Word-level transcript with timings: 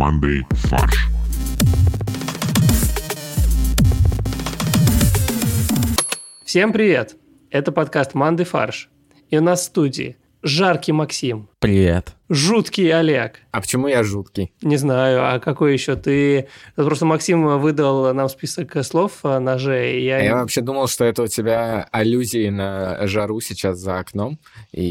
командой 0.00 0.46
«Фарш». 0.52 1.08
Всем 6.42 6.72
привет! 6.72 7.16
Это 7.50 7.70
подкаст 7.70 8.14
«Манды 8.14 8.44
Фарш». 8.44 8.88
И 9.28 9.36
у 9.36 9.42
нас 9.42 9.60
в 9.60 9.64
студии 9.64 10.16
Жаркий 10.42 10.92
Максим, 10.92 11.50
Привет. 11.60 12.14
Жуткий 12.30 12.90
Олег. 12.90 13.40
А 13.50 13.60
почему 13.60 13.86
я 13.86 14.02
жуткий? 14.02 14.50
Не 14.62 14.78
знаю, 14.78 15.34
а 15.34 15.40
какой 15.40 15.74
еще 15.74 15.94
ты... 15.94 16.48
Просто 16.74 17.04
Максим 17.04 17.58
выдал 17.58 18.14
нам 18.14 18.30
список 18.30 18.82
слов 18.82 19.22
на 19.24 19.58
«Ж», 19.58 19.98
и 19.98 20.04
я... 20.04 20.22
Я 20.22 20.36
вообще 20.36 20.62
думал, 20.62 20.88
что 20.88 21.04
это 21.04 21.24
у 21.24 21.26
тебя 21.26 21.86
аллюзии 21.92 22.48
на 22.48 23.06
жару 23.06 23.40
сейчас 23.40 23.76
за 23.76 23.98
окном. 23.98 24.38
И 24.72 24.86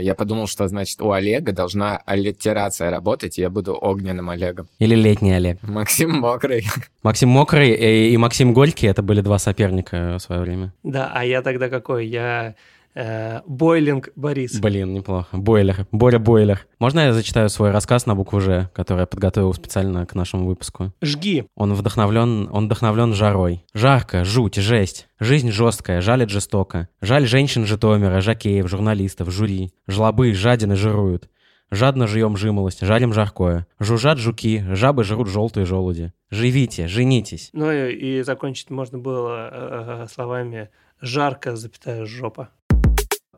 я 0.00 0.14
подумал, 0.14 0.46
что, 0.46 0.68
значит, 0.68 1.00
у 1.00 1.10
Олега 1.10 1.52
должна 1.52 2.02
аллитерация 2.04 2.90
работать, 2.90 3.38
и 3.38 3.40
я 3.40 3.48
буду 3.48 3.74
огненным 3.80 4.28
Олегом. 4.28 4.68
Или 4.78 4.94
летний 4.94 5.32
Олег. 5.32 5.62
Максим 5.62 6.10
мокрый. 6.10 6.66
Максим 7.02 7.30
Мокрый 7.30 7.70
и, 7.70 8.12
и 8.12 8.16
Максим 8.18 8.52
Горький— 8.52 8.86
это 8.88 9.00
были 9.00 9.22
два 9.22 9.38
соперника 9.38 10.16
в 10.18 10.22
свое 10.22 10.42
время. 10.42 10.74
Да, 10.82 11.10
а 11.14 11.24
я 11.24 11.40
тогда 11.40 11.70
какой? 11.70 12.06
Я... 12.06 12.56
э, 12.94 13.40
Бойлинг 13.46 14.10
Борис. 14.16 14.58
Блин, 14.60 14.92
неплохо. 14.92 15.36
Бойлер. 15.36 15.86
Боря 15.92 16.18
Бойлер. 16.18 16.66
Можно 16.78 17.00
я 17.00 17.12
зачитаю 17.12 17.48
свой 17.48 17.70
рассказ 17.70 18.06
на 18.06 18.14
букву 18.14 18.40
«Ж», 18.40 18.70
который 18.74 19.00
я 19.00 19.06
подготовил 19.06 19.52
специально 19.54 20.06
к 20.06 20.14
нашему 20.14 20.46
выпуску? 20.46 20.92
Жги. 21.02 21.46
Он 21.54 21.74
вдохновлен, 21.74 22.48
он 22.52 22.66
вдохновлен 22.66 23.14
жарой. 23.14 23.64
Жарко, 23.74 24.24
жуть, 24.24 24.56
жесть. 24.56 25.08
Жизнь 25.18 25.50
жесткая, 25.50 26.00
жалит 26.00 26.30
жестоко. 26.30 26.88
Жаль 27.00 27.26
женщин 27.26 27.66
Житомира, 27.66 28.20
жакеев, 28.20 28.68
журналистов, 28.68 29.30
жюри. 29.30 29.72
Жлобы, 29.86 30.32
жадины 30.32 30.76
жируют. 30.76 31.28
Жадно 31.70 32.08
жуем 32.08 32.36
жимолость, 32.36 32.80
жарим 32.84 33.12
жаркое. 33.12 33.66
Жужжат 33.78 34.18
жуки, 34.18 34.64
жабы 34.72 35.04
жрут 35.04 35.28
желтые 35.28 35.66
желуди. 35.66 36.12
Живите, 36.28 36.88
женитесь. 36.88 37.50
Ну 37.52 37.70
и, 37.70 37.92
и 37.92 38.22
закончить 38.22 38.70
можно 38.70 38.98
было 38.98 40.02
э, 40.02 40.06
словами 40.12 40.70
«жарко, 41.00 41.54
запятая 41.54 42.06
жопа». 42.06 42.50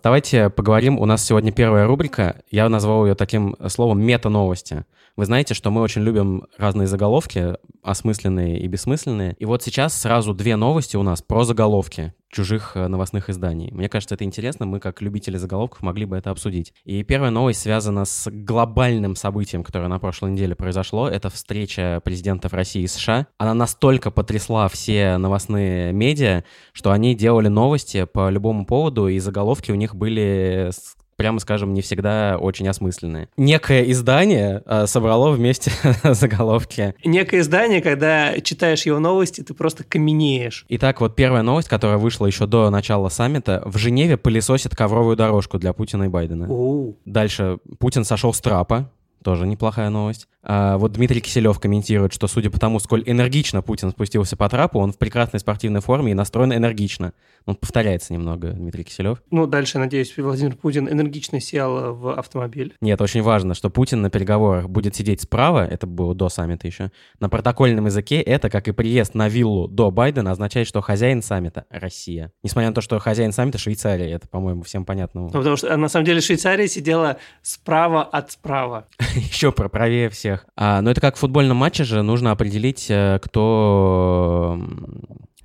Давайте 0.02 0.50
поговорим. 0.50 0.98
У 0.98 1.06
нас 1.06 1.24
сегодня 1.24 1.52
первая 1.52 1.86
рубрика. 1.86 2.42
Я 2.50 2.68
назвал 2.68 3.06
ее 3.06 3.14
таким 3.14 3.54
словом 3.68 4.02
мета-новости. 4.02 4.84
Вы 5.14 5.26
знаете, 5.26 5.54
что 5.54 5.70
мы 5.70 5.80
очень 5.80 6.02
любим 6.02 6.46
разные 6.58 6.88
заголовки, 6.88 7.54
осмысленные 7.84 8.58
и 8.58 8.66
бессмысленные. 8.66 9.36
И 9.38 9.44
вот 9.44 9.62
сейчас 9.62 9.94
сразу 9.94 10.34
две 10.34 10.56
новости 10.56 10.96
у 10.96 11.04
нас 11.04 11.22
про 11.22 11.44
заголовки 11.44 12.14
чужих 12.32 12.72
э, 12.74 12.88
новостных 12.88 13.30
изданий. 13.30 13.70
Мне 13.70 13.88
кажется, 13.88 14.14
это 14.14 14.24
интересно. 14.24 14.66
Мы, 14.66 14.80
как 14.80 15.00
любители 15.02 15.36
заголовков, 15.36 15.82
могли 15.82 16.06
бы 16.06 16.16
это 16.16 16.30
обсудить. 16.30 16.72
И 16.84 17.04
первая 17.04 17.30
новость 17.30 17.60
связана 17.60 18.04
с 18.04 18.28
глобальным 18.30 19.14
событием, 19.14 19.62
которое 19.62 19.88
на 19.88 19.98
прошлой 19.98 20.32
неделе 20.32 20.56
произошло. 20.56 21.08
Это 21.08 21.28
встреча 21.30 22.00
президентов 22.04 22.54
России 22.54 22.82
и 22.82 22.86
США. 22.86 23.26
Она 23.38 23.54
настолько 23.54 24.10
потрясла 24.10 24.68
все 24.68 25.18
новостные 25.18 25.92
медиа, 25.92 26.44
что 26.72 26.90
они 26.90 27.14
делали 27.14 27.48
новости 27.48 28.04
по 28.04 28.30
любому 28.30 28.66
поводу, 28.66 29.08
и 29.08 29.18
заголовки 29.18 29.70
у 29.70 29.76
них 29.76 29.94
были 29.94 30.70
прямо 31.22 31.38
скажем, 31.38 31.72
не 31.72 31.82
всегда 31.82 32.36
очень 32.36 32.66
осмысленные. 32.68 33.28
Некое 33.36 33.88
издание 33.92 34.62
э, 34.66 34.86
собрало 34.86 35.30
вместе 35.30 35.70
заголовки 36.02 36.94
Некое 37.04 37.40
издание, 37.40 37.80
когда 37.80 38.40
читаешь 38.40 38.84
его 38.86 38.98
новости, 38.98 39.42
ты 39.42 39.54
просто 39.54 39.84
каменеешь. 39.84 40.66
Итак, 40.68 41.00
вот 41.00 41.14
первая 41.14 41.42
новость, 41.42 41.68
которая 41.68 41.98
вышла 41.98 42.26
еще 42.26 42.46
до 42.46 42.68
начала 42.70 43.08
саммита. 43.08 43.62
В 43.64 43.78
Женеве 43.78 44.16
пылесосят 44.16 44.74
ковровую 44.74 45.14
дорожку 45.14 45.58
для 45.58 45.72
Путина 45.72 46.04
и 46.04 46.08
Байдена. 46.08 46.48
Дальше 47.04 47.58
Путин 47.78 48.04
сошел 48.04 48.34
с 48.34 48.40
трапа. 48.40 48.90
Тоже 49.22 49.46
неплохая 49.46 49.88
новость. 49.90 50.26
А 50.44 50.76
вот 50.76 50.92
Дмитрий 50.92 51.20
Киселев 51.20 51.60
комментирует, 51.60 52.12
что 52.12 52.26
судя 52.26 52.50
по 52.50 52.58
тому, 52.58 52.80
сколь 52.80 53.04
энергично 53.06 53.62
Путин 53.62 53.90
спустился 53.90 54.36
по 54.36 54.48
трапу, 54.48 54.80
он 54.80 54.92
в 54.92 54.98
прекрасной 54.98 55.38
спортивной 55.38 55.80
форме 55.80 56.12
и 56.12 56.14
настроен 56.14 56.52
энергично. 56.52 57.12
Он 57.46 57.54
повторяется 57.54 58.12
немного, 58.12 58.52
Дмитрий 58.52 58.84
Киселев. 58.84 59.22
Ну, 59.30 59.46
дальше, 59.46 59.78
надеюсь, 59.78 60.16
Владимир 60.16 60.56
Путин 60.56 60.88
энергично 60.88 61.40
сел 61.40 61.94
в 61.94 62.18
автомобиль. 62.18 62.74
Нет, 62.80 63.00
очень 63.00 63.22
важно, 63.22 63.54
что 63.54 63.70
Путин 63.70 64.02
на 64.02 64.10
переговорах 64.10 64.68
будет 64.68 64.96
сидеть 64.96 65.22
справа, 65.22 65.64
это 65.66 65.86
было 65.86 66.14
до 66.14 66.28
саммита 66.28 66.66
еще. 66.66 66.90
На 67.20 67.28
протокольном 67.28 67.86
языке 67.86 68.20
это, 68.20 68.50
как 68.50 68.68
и 68.68 68.72
приезд 68.72 69.14
на 69.14 69.28
виллу 69.28 69.68
до 69.68 69.90
Байдена, 69.90 70.32
означает, 70.32 70.66
что 70.66 70.80
хозяин 70.80 71.22
саммита— 71.22 71.66
Россия. 71.70 72.32
Несмотря 72.42 72.68
на 72.68 72.74
то, 72.74 72.80
что 72.80 72.98
хозяин 72.98 73.32
саммита— 73.32 73.58
Швейцария, 73.62 74.10
это, 74.10 74.26
по-моему, 74.28 74.62
всем 74.62 74.84
понятно. 74.84 75.22
Ну, 75.22 75.30
потому 75.30 75.56
что, 75.56 75.72
а, 75.72 75.76
на 75.76 75.88
самом 75.88 76.06
деле, 76.06 76.20
Швейцария 76.20 76.68
сидела 76.68 77.18
справа 77.42 78.02
от 78.02 78.32
справа. 78.32 78.86
Еще 79.14 79.52
правее 79.52 80.08
всех. 80.08 80.31
А, 80.56 80.80
но 80.80 80.90
это 80.90 81.00
как 81.00 81.16
в 81.16 81.18
футбольном 81.18 81.56
матче 81.56 81.84
же 81.84 82.02
нужно 82.02 82.30
определить, 82.30 82.86
э, 82.90 83.18
кто, 83.22 84.58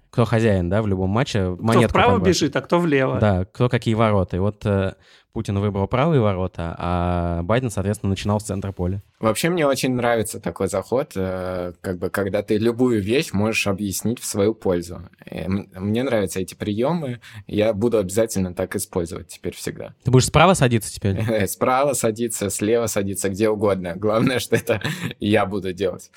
кто 0.10 0.26
хозяин, 0.26 0.70
да, 0.70 0.82
в 0.82 0.88
любом 0.88 1.10
матче. 1.10 1.54
Кто 1.54 1.64
Монетку 1.64 1.90
вправо 1.90 2.20
бежит, 2.20 2.56
а 2.56 2.62
кто 2.62 2.80
влево. 2.80 3.20
Да, 3.20 3.46
кто 3.46 3.70
какие 3.70 3.94
ворота. 3.94 4.36
И 4.36 4.40
вот 4.40 4.66
э, 4.66 4.94
Путин 5.34 5.60
выбрал 5.60 5.88
правые 5.88 6.20
ворота, 6.20 6.76
а 6.80 7.44
Байден, 7.44 7.70
соответственно, 7.70 8.10
начинал 8.10 8.40
с 8.40 8.46
центра 8.46 8.72
поля. 8.72 9.04
Вообще 9.20 9.50
мне 9.50 9.68
очень 9.68 9.94
нравится 9.94 10.40
такой 10.40 10.68
заход, 10.68 11.12
э, 11.16 11.74
как 11.82 12.00
бы 12.00 12.10
когда 12.10 12.42
ты 12.42 12.58
любую 12.58 13.02
вещь 13.02 13.34
можешь 13.34 13.68
объяснить 13.68 14.20
в 14.20 14.26
свою 14.26 14.56
пользу. 14.56 15.02
М- 15.30 15.70
Мне 15.76 16.04
нравятся 16.04 16.40
эти 16.40 16.56
приемы, 16.56 17.20
я 17.46 17.74
буду 17.74 18.00
обязательно 18.00 18.54
так 18.56 18.76
использовать 18.76 19.28
теперь 19.28 19.54
всегда. 19.56 19.94
Ты 20.04 20.10
будешь 20.12 20.26
справа 20.26 20.56
садиться 20.56 20.92
теперь? 20.92 21.48
Справа 21.48 21.94
садиться, 21.94 22.50
слева 22.50 22.88
садиться, 22.88 23.30
где 23.30 23.50
угодно. 23.50 23.96
Главное, 23.96 24.40
что 24.40 24.56
это 24.56 24.82
я 25.20 25.46
буду 25.46 25.72
делать. 25.74 26.10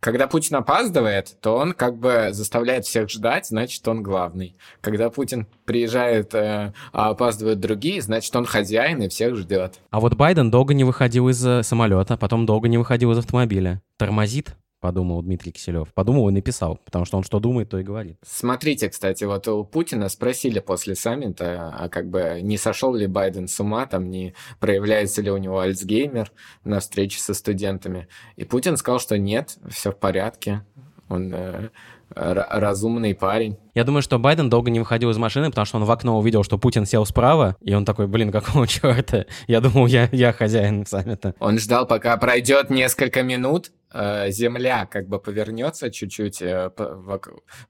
Когда 0.00 0.28
Путин 0.28 0.54
опаздывает, 0.54 1.36
то 1.40 1.56
он 1.56 1.72
как 1.72 1.98
бы 1.98 2.28
заставляет 2.30 2.84
всех 2.84 3.10
ждать, 3.10 3.46
значит, 3.48 3.86
он 3.88 4.04
главный. 4.04 4.54
Когда 4.80 5.10
Путин 5.10 5.48
приезжает, 5.64 6.32
э, 6.36 6.72
а 6.92 7.08
опаздывают 7.10 7.58
другие, 7.58 8.00
значит, 8.00 8.34
он 8.36 8.46
хозяин 8.58 9.02
и 9.02 9.08
всех 9.08 9.36
ждет. 9.36 9.78
А 9.90 10.00
вот 10.00 10.14
Байден 10.14 10.50
долго 10.50 10.74
не 10.74 10.84
выходил 10.84 11.28
из 11.28 11.44
э, 11.46 11.62
самолета, 11.62 12.16
потом 12.16 12.44
долго 12.44 12.68
не 12.68 12.78
выходил 12.78 13.12
из 13.12 13.18
автомобиля. 13.18 13.80
Тормозит, 13.96 14.56
подумал 14.80 15.22
Дмитрий 15.22 15.52
Киселев. 15.52 15.92
Подумал 15.94 16.28
и 16.28 16.32
написал, 16.32 16.80
потому 16.84 17.04
что 17.04 17.18
он 17.18 17.22
что 17.22 17.38
думает, 17.38 17.70
то 17.70 17.78
и 17.78 17.84
говорит. 17.84 18.16
Смотрите, 18.26 18.88
кстати, 18.88 19.24
вот 19.24 19.46
у 19.46 19.64
Путина 19.64 20.08
спросили 20.08 20.58
после 20.58 20.96
саммита, 20.96 21.72
а 21.78 21.88
как 21.88 22.08
бы 22.08 22.40
не 22.42 22.58
сошел 22.58 22.94
ли 22.94 23.06
Байден 23.06 23.46
с 23.46 23.60
ума, 23.60 23.86
там 23.86 24.10
не 24.10 24.34
проявляется 24.58 25.22
ли 25.22 25.30
у 25.30 25.36
него 25.36 25.60
Альцгеймер 25.60 26.32
на 26.64 26.80
встрече 26.80 27.20
со 27.20 27.34
студентами. 27.34 28.08
И 28.36 28.44
Путин 28.44 28.76
сказал, 28.76 28.98
что 28.98 29.18
нет, 29.18 29.56
все 29.70 29.92
в 29.92 29.96
порядке, 29.96 30.64
он 31.08 31.32
э, 31.32 31.70
разумный 32.18 33.14
парень. 33.14 33.56
Я 33.74 33.84
думаю, 33.84 34.02
что 34.02 34.18
Байден 34.18 34.50
долго 34.50 34.70
не 34.70 34.80
выходил 34.80 35.10
из 35.10 35.18
машины, 35.18 35.50
потому 35.50 35.64
что 35.64 35.76
он 35.76 35.84
в 35.84 35.90
окно 35.90 36.18
увидел, 36.18 36.42
что 36.42 36.58
Путин 36.58 36.84
сел 36.84 37.06
справа, 37.06 37.56
и 37.60 37.74
он 37.74 37.84
такой, 37.84 38.08
блин, 38.08 38.32
какого 38.32 38.66
черта? 38.68 39.26
Я 39.46 39.60
думал, 39.60 39.86
я, 39.86 40.08
я 40.10 40.32
хозяин 40.32 40.84
саммита. 40.84 41.34
Он 41.38 41.58
ждал, 41.58 41.86
пока 41.86 42.16
пройдет 42.16 42.70
несколько 42.70 43.22
минут, 43.22 43.70
э, 43.92 44.30
Земля 44.30 44.86
как 44.86 45.08
бы 45.08 45.18
повернется 45.18 45.90
чуть-чуть 45.90 46.42
э, 46.42 46.70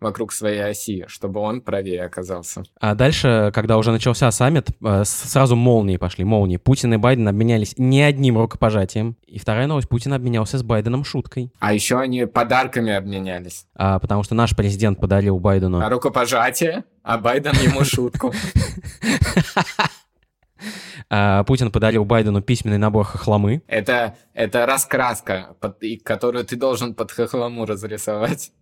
вокруг 0.00 0.32
своей 0.32 0.64
оси, 0.64 1.04
чтобы 1.08 1.40
он 1.40 1.60
правее 1.60 2.04
оказался. 2.04 2.62
А 2.80 2.94
дальше, 2.94 3.50
когда 3.54 3.76
уже 3.76 3.92
начался 3.92 4.30
саммит, 4.30 4.68
э, 4.82 5.02
сразу 5.04 5.56
молнии 5.56 5.96
пошли, 5.96 6.24
молнии. 6.24 6.56
Путин 6.56 6.94
и 6.94 6.96
Байден 6.96 7.28
обменялись 7.28 7.74
не 7.76 8.02
одним 8.02 8.38
рукопожатием. 8.38 9.16
И 9.26 9.38
вторая 9.38 9.66
новость, 9.66 9.88
Путин 9.88 10.12
обменялся 10.14 10.58
с 10.58 10.62
Байденом 10.62 11.04
шуткой. 11.04 11.52
А 11.58 11.74
еще 11.74 11.98
они 11.98 12.24
подарками 12.24 12.92
обменялись. 12.92 13.66
А, 13.74 13.98
потому 13.98 14.22
что 14.22 14.34
наш 14.38 14.54
президент 14.56 15.00
подарил 15.00 15.38
Байдену... 15.38 15.80
А 15.80 15.90
рукопожатие, 15.90 16.84
а 17.02 17.18
Байден 17.18 17.52
ему 17.60 17.84
шутку. 17.84 18.32
а, 21.10 21.42
Путин 21.42 21.70
подарил 21.72 22.04
Байдену 22.04 22.40
письменный 22.40 22.78
набор 22.78 23.04
хохломы. 23.04 23.62
Это, 23.66 24.16
это 24.32 24.64
раскраска, 24.64 25.56
которую 26.04 26.44
ты 26.44 26.56
должен 26.56 26.94
под 26.94 27.10
хохлому 27.10 27.66
разрисовать. 27.66 28.52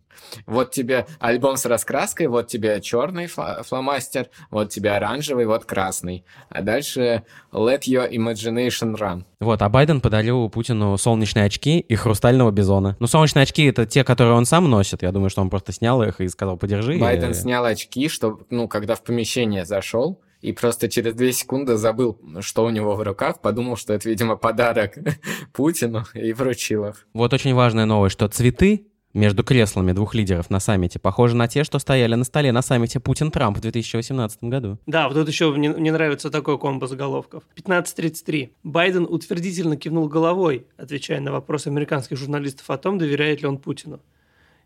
Вот 0.46 0.70
тебе 0.70 1.06
альбом 1.18 1.56
с 1.56 1.66
раскраской, 1.66 2.26
вот 2.26 2.46
тебе 2.48 2.80
черный 2.80 3.26
фломастер, 3.26 4.28
вот 4.50 4.70
тебе 4.70 4.90
оранжевый, 4.92 5.46
вот 5.46 5.64
красный. 5.64 6.24
А 6.48 6.62
дальше 6.62 7.22
let 7.52 7.82
your 7.82 8.10
imagination 8.10 8.96
run. 8.96 9.24
Вот, 9.40 9.60
а 9.62 9.68
Байден 9.68 10.00
подарил 10.00 10.48
Путину 10.48 10.96
солнечные 10.96 11.44
очки 11.46 11.78
и 11.80 11.94
хрустального 11.94 12.50
бизона. 12.50 12.96
Ну, 13.00 13.06
солнечные 13.06 13.42
очки— 13.42 13.64
это 13.66 13.86
те, 13.86 14.02
которые 14.04 14.34
он 14.34 14.46
сам 14.46 14.68
носит. 14.70 15.02
Я 15.02 15.12
думаю, 15.12 15.30
что 15.30 15.42
он 15.42 15.50
просто 15.50 15.72
снял 15.72 16.02
их 16.02 16.20
и 16.20 16.28
сказал, 16.28 16.56
подержи. 16.56 16.98
Байден 16.98 17.30
И- 17.30 17.34
снял 17.34 17.64
очки, 17.64 18.08
что, 18.08 18.40
ну, 18.50 18.68
когда 18.68 18.94
в 18.94 19.02
помещение 19.02 19.64
зашел, 19.64 20.20
и 20.40 20.52
просто 20.52 20.88
через 20.88 21.14
две 21.14 21.32
секунды 21.32 21.76
забыл, 21.76 22.18
что 22.40 22.64
у 22.64 22.70
него 22.70 22.94
в 22.94 23.02
руках, 23.02 23.40
подумал, 23.40 23.76
что 23.76 23.94
это, 23.94 24.08
видимо, 24.08 24.36
подарок 24.36 24.94
Путину, 25.52 26.04
и 26.14 26.32
вручил 26.32 26.86
их. 26.86 27.06
Вот 27.14 27.32
очень 27.32 27.54
важная 27.54 27.84
новость, 27.86 28.12
что 28.14 28.28
цветы 28.28 28.86
между 29.16 29.42
креслами 29.42 29.92
двух 29.92 30.14
лидеров 30.14 30.50
на 30.50 30.60
саммите 30.60 30.98
похожи 30.98 31.34
на 31.34 31.48
те, 31.48 31.64
что 31.64 31.78
стояли 31.78 32.14
на 32.14 32.24
столе 32.24 32.52
на 32.52 32.62
саммите 32.62 33.00
Путин-Трамп 33.00 33.56
в 33.56 33.60
2018 33.60 34.44
году. 34.44 34.78
Да, 34.86 35.08
вот 35.08 35.14
тут 35.14 35.28
еще 35.28 35.50
мне, 35.50 35.70
мне 35.70 35.90
нравится 35.90 36.30
такой 36.30 36.58
комбо 36.58 36.86
заголовков. 36.86 37.42
15.33. 37.56 38.50
Байден 38.62 39.06
утвердительно 39.08 39.76
кивнул 39.76 40.08
головой, 40.08 40.66
отвечая 40.76 41.20
на 41.20 41.32
вопрос 41.32 41.66
американских 41.66 42.16
журналистов 42.18 42.70
о 42.70 42.76
том, 42.76 42.98
доверяет 42.98 43.40
ли 43.40 43.48
он 43.48 43.58
Путину. 43.58 44.00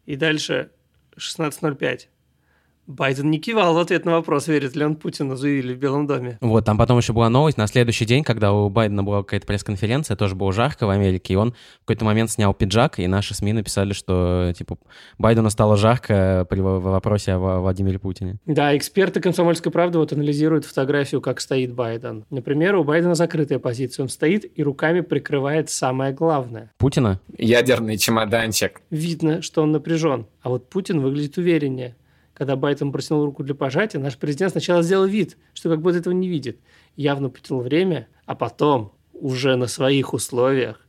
И 0.04 0.16
дальше 0.16 0.70
16.05. 1.16 2.08
Байден 2.90 3.30
не 3.30 3.38
кивал 3.38 3.74
в 3.74 3.78
ответ 3.78 4.04
на 4.04 4.12
вопрос, 4.12 4.48
верит 4.48 4.74
ли 4.74 4.84
он 4.84 4.96
Путину, 4.96 5.36
заявили 5.36 5.74
в 5.74 5.78
Белом 5.78 6.06
доме. 6.06 6.38
Вот, 6.40 6.64
там 6.64 6.76
потом 6.76 6.98
еще 6.98 7.12
была 7.12 7.28
новость, 7.28 7.56
на 7.56 7.66
следующий 7.66 8.04
день, 8.04 8.24
когда 8.24 8.52
у 8.52 8.68
Байдена 8.68 9.04
была 9.04 9.22
какая-то 9.22 9.46
пресс-конференция, 9.46 10.16
тоже 10.16 10.34
было 10.34 10.52
жарко 10.52 10.86
в 10.86 10.90
Америке, 10.90 11.34
и 11.34 11.36
он 11.36 11.52
в 11.52 11.86
какой-то 11.86 12.04
момент 12.04 12.30
снял 12.30 12.52
пиджак, 12.52 12.98
и 12.98 13.06
наши 13.06 13.34
СМИ 13.34 13.52
написали, 13.52 13.92
что, 13.92 14.52
типа, 14.56 14.76
Байдену 15.18 15.50
стало 15.50 15.76
жарко 15.76 16.46
при 16.50 16.60
вопросе 16.60 17.32
о 17.32 17.60
Владимире 17.60 17.98
Путине. 17.98 18.38
Да, 18.46 18.76
эксперты 18.76 19.20
«Комсомольской 19.20 19.70
правды» 19.70 19.98
вот 19.98 20.12
анализируют 20.12 20.64
фотографию, 20.64 21.20
как 21.20 21.40
стоит 21.40 21.72
Байден. 21.72 22.24
Например, 22.30 22.74
у 22.74 22.84
Байдена 22.84 23.14
закрытая 23.14 23.60
позиция, 23.60 24.02
он 24.02 24.08
стоит 24.08 24.44
и 24.58 24.62
руками 24.62 25.00
прикрывает 25.00 25.70
самое 25.70 26.12
главное. 26.12 26.72
Путина? 26.78 27.20
Ядерный 27.38 27.96
чемоданчик. 27.96 28.80
Видно, 28.90 29.42
что 29.42 29.62
он 29.62 29.70
напряжен, 29.70 30.26
а 30.42 30.48
вот 30.48 30.68
Путин 30.68 31.00
выглядит 31.00 31.38
увереннее 31.38 31.94
когда 32.40 32.56
Байден 32.56 32.90
протянул 32.90 33.26
руку 33.26 33.42
для 33.42 33.54
пожатия, 33.54 34.00
наш 34.00 34.16
президент 34.16 34.52
сначала 34.52 34.82
сделал 34.82 35.04
вид, 35.04 35.36
что 35.52 35.68
как 35.68 35.82
будто 35.82 35.98
этого 35.98 36.14
не 36.14 36.26
видит. 36.26 36.58
Явно 36.96 37.28
потянул 37.28 37.60
время, 37.60 38.08
а 38.24 38.34
потом 38.34 38.92
уже 39.12 39.56
на 39.56 39.66
своих 39.66 40.14
условиях 40.14 40.88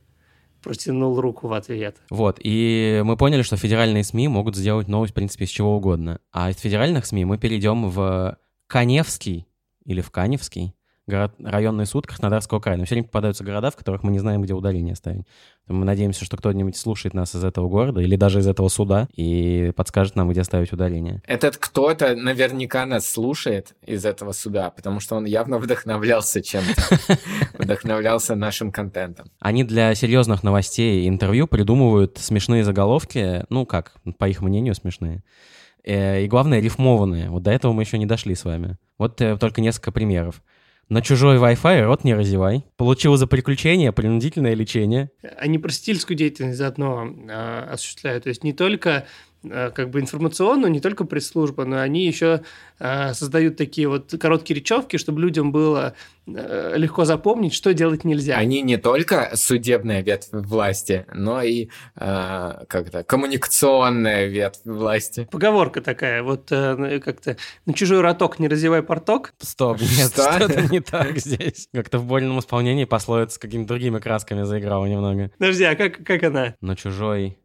протянул 0.62 1.20
руку 1.20 1.48
в 1.48 1.52
ответ. 1.52 1.98
Вот, 2.08 2.38
и 2.42 3.02
мы 3.04 3.18
поняли, 3.18 3.42
что 3.42 3.58
федеральные 3.58 4.02
СМИ 4.02 4.28
могут 4.28 4.56
сделать 4.56 4.88
новость, 4.88 5.12
в 5.12 5.14
принципе, 5.14 5.44
из 5.44 5.50
чего 5.50 5.76
угодно. 5.76 6.20
А 6.32 6.48
из 6.48 6.56
федеральных 6.56 7.04
СМИ 7.04 7.26
мы 7.26 7.36
перейдем 7.36 7.90
в 7.90 8.38
Каневский 8.66 9.46
или 9.84 10.00
в 10.00 10.10
Каневский, 10.10 10.74
город, 11.12 11.34
районный 11.38 11.86
суд 11.86 12.06
Краснодарского 12.06 12.60
края. 12.60 12.78
Но 12.78 12.84
все 12.84 12.94
время 12.94 13.06
попадаются 13.06 13.44
города, 13.44 13.70
в 13.70 13.76
которых 13.76 14.02
мы 14.02 14.10
не 14.10 14.18
знаем, 14.18 14.42
где 14.42 14.54
ударение 14.54 14.96
ставить. 14.96 15.26
Мы 15.68 15.84
надеемся, 15.84 16.24
что 16.24 16.36
кто-нибудь 16.36 16.76
слушает 16.76 17.14
нас 17.14 17.34
из 17.34 17.44
этого 17.44 17.68
города 17.68 18.00
или 18.00 18.16
даже 18.16 18.40
из 18.40 18.46
этого 18.46 18.68
суда 18.68 19.08
и 19.14 19.72
подскажет 19.76 20.16
нам, 20.16 20.30
где 20.30 20.42
ставить 20.42 20.72
ударение. 20.72 21.22
Этот 21.26 21.56
кто-то 21.56 22.16
наверняка 22.16 22.86
нас 22.86 23.08
слушает 23.08 23.74
из 23.86 24.04
этого 24.04 24.32
суда, 24.32 24.70
потому 24.70 25.00
что 25.00 25.16
он 25.16 25.24
явно 25.24 25.58
вдохновлялся 25.58 26.42
чем-то. 26.42 26.82
Вдохновлялся 27.58 28.34
нашим 28.34 28.72
контентом. 28.72 29.30
Они 29.38 29.64
для 29.64 29.94
серьезных 29.94 30.42
новостей 30.42 31.04
и 31.04 31.08
интервью 31.08 31.46
придумывают 31.46 32.18
смешные 32.18 32.64
заголовки, 32.64 33.44
ну 33.50 33.66
как, 33.66 33.92
по 34.18 34.28
их 34.28 34.40
мнению, 34.40 34.74
смешные. 34.74 35.22
Э, 35.84 36.22
и 36.24 36.28
главное, 36.28 36.60
рифмованные. 36.60 37.30
Вот 37.30 37.42
до 37.42 37.50
этого 37.50 37.72
мы 37.72 37.82
еще 37.82 37.98
не 37.98 38.06
дошли 38.06 38.34
с 38.34 38.44
вами. 38.44 38.78
Вот 38.98 39.20
э, 39.20 39.36
только 39.36 39.60
несколько 39.60 39.92
примеров. 39.92 40.42
На 40.88 41.00
чужой 41.00 41.38
Wi-Fi 41.38 41.84
рот 41.84 42.04
не 42.04 42.14
разевай. 42.14 42.64
Получил 42.76 43.16
за 43.16 43.26
приключение 43.26 43.92
принудительное 43.92 44.54
лечение. 44.54 45.10
Они 45.38 45.58
простительскую 45.58 46.16
деятельность 46.16 46.58
заодно 46.58 47.06
э, 47.06 47.66
осуществляют. 47.70 48.24
То 48.24 48.28
есть 48.28 48.44
не 48.44 48.52
только 48.52 49.06
как 49.42 49.90
бы 49.90 50.00
информационную, 50.00 50.70
не 50.70 50.80
только 50.80 51.04
пресс-служба, 51.04 51.64
но 51.64 51.80
они 51.80 52.06
еще 52.06 52.42
э, 52.78 53.12
создают 53.14 53.56
такие 53.56 53.88
вот 53.88 54.14
короткие 54.20 54.60
речевки, 54.60 54.96
чтобы 54.96 55.20
людям 55.20 55.50
было 55.50 55.94
э, 56.26 56.74
легко 56.76 57.04
запомнить, 57.04 57.52
что 57.52 57.74
делать 57.74 58.04
нельзя. 58.04 58.36
Они 58.36 58.62
не 58.62 58.76
только 58.76 59.32
судебная 59.34 60.02
ветвь 60.02 60.28
власти, 60.32 61.06
но 61.12 61.42
и 61.42 61.68
э, 61.96 62.64
как-то 62.68 63.02
коммуникационная 63.02 64.26
ветвь 64.26 64.60
власти. 64.64 65.28
Поговорка 65.30 65.80
такая, 65.80 66.22
вот 66.22 66.48
э, 66.50 67.00
как-то 67.00 67.36
на 67.66 67.74
чужой 67.74 68.00
роток 68.00 68.38
не 68.38 68.48
разевай 68.48 68.82
порток. 68.82 69.34
Стоп, 69.40 69.80
нет, 69.80 70.12
что-то 70.12 70.62
не 70.70 70.80
так 70.80 71.18
здесь. 71.18 71.68
Как-то 71.72 71.98
в 71.98 72.06
больном 72.06 72.38
исполнении 72.38 72.84
пословица 72.84 73.34
с 73.34 73.38
какими-то 73.38 73.68
другими 73.68 73.98
красками 73.98 74.42
заиграла 74.44 74.86
немного. 74.86 75.30
Подожди, 75.38 75.64
а 75.64 75.74
как, 75.74 76.04
как 76.04 76.22
она? 76.22 76.54
На 76.60 76.76
чужой 76.76 77.38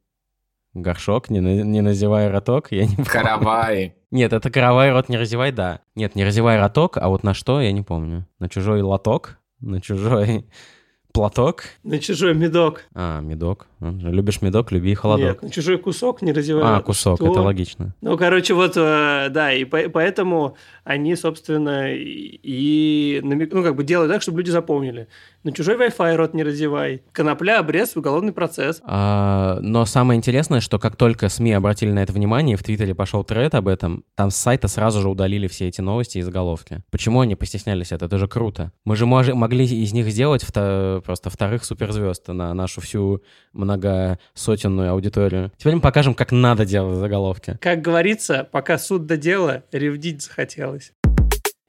Горшок, 0.82 1.30
не, 1.30 1.40
не 1.40 1.82
называй 1.82 2.30
роток, 2.30 2.72
я 2.72 2.86
не 2.86 2.96
помню. 2.96 3.12
Каравай. 3.12 3.96
Нет, 4.12 4.32
это 4.32 4.50
каравай, 4.52 4.92
рот 4.92 5.10
не 5.10 5.18
разевай, 5.18 5.52
да. 5.52 5.82
Нет, 5.96 6.16
не 6.16 6.24
разевай 6.24 6.60
роток, 6.60 6.98
а 6.98 7.10
вот 7.10 7.24
на 7.24 7.34
что, 7.34 7.60
я 7.60 7.72
не 7.72 7.82
помню. 7.82 8.28
На 8.40 8.48
чужой 8.48 8.82
лоток, 8.82 9.40
на 9.60 9.82
чужой 9.82 10.46
платок. 11.14 11.64
На 11.84 11.98
чужой 11.98 12.36
медок. 12.36 12.84
А, 12.94 13.22
медок. 13.22 13.68
Любишь 13.80 14.42
медок, 14.44 14.72
люби 14.72 14.94
холодок. 14.94 15.28
Нет, 15.28 15.42
на 15.42 15.50
чужой 15.50 15.80
кусок 15.80 16.22
не 16.22 16.32
разевай. 16.32 16.64
А, 16.64 16.82
кусок, 16.82 17.18
что? 17.18 17.32
это 17.32 17.42
логично. 17.42 17.96
Ну, 18.02 18.16
короче, 18.18 18.54
вот, 18.54 18.78
э, 18.78 19.30
да, 19.32 19.52
и 19.52 19.66
поэтому 19.66 20.58
они, 20.84 21.16
собственно, 21.16 21.88
и, 21.92 23.20
ну, 23.24 23.64
как 23.64 23.76
бы 23.76 23.84
делают 23.84 24.12
так, 24.12 24.22
чтобы 24.22 24.40
люди 24.40 24.52
запомнили. 24.52 25.08
На 25.48 25.54
чужой 25.54 25.78
Wi-Fi 25.78 26.16
рот 26.18 26.34
не 26.34 26.44
разевай. 26.44 27.04
Конопля, 27.14 27.60
обрез, 27.60 27.96
уголовный 27.96 28.34
процесс. 28.34 28.82
А, 28.84 29.60
но 29.62 29.86
самое 29.86 30.18
интересное, 30.18 30.60
что 30.60 30.78
как 30.78 30.98
только 30.98 31.30
СМИ 31.30 31.54
обратили 31.54 31.90
на 31.92 32.00
это 32.00 32.12
внимание, 32.12 32.58
в 32.58 32.64
Твиттере 32.64 32.94
пошел 32.94 33.24
тред 33.24 33.56
об 33.56 33.70
этом, 33.70 34.04
там 34.16 34.30
с 34.30 34.36
сайта 34.36 34.68
сразу 34.68 35.00
же 35.00 35.08
удалили 35.08 35.48
все 35.48 35.70
эти 35.70 35.80
новости 35.80 36.18
и 36.18 36.22
заголовки. 36.22 36.84
Почему 36.92 37.22
они 37.22 37.36
постеснялись 37.36 37.94
это? 37.94 38.08
Это 38.08 38.18
же 38.18 38.28
круто. 38.28 38.74
Мы 38.84 38.98
же 38.98 39.06
мож- 39.06 39.34
могли 39.34 39.64
из 39.64 39.94
них 39.94 40.10
сделать 40.10 40.44
вто- 40.44 41.02
просто 41.06 41.30
вторых 41.30 41.64
суперзвезд 41.64 42.28
на 42.28 42.54
нашу 42.54 42.82
всю 42.82 43.24
многосотенную 43.54 44.92
аудиторию. 44.92 45.54
Теперь 45.58 45.76
мы 45.76 45.82
покажем, 45.82 46.14
как 46.14 46.34
надо 46.34 46.66
делать 46.66 46.98
заголовки. 46.98 47.58
Как 47.62 47.82
говорится, 47.82 48.46
пока 48.52 48.78
суд 48.78 49.06
до 49.06 49.16
дела, 49.16 49.64
ревдить 49.72 50.22
захотелось. 50.24 50.92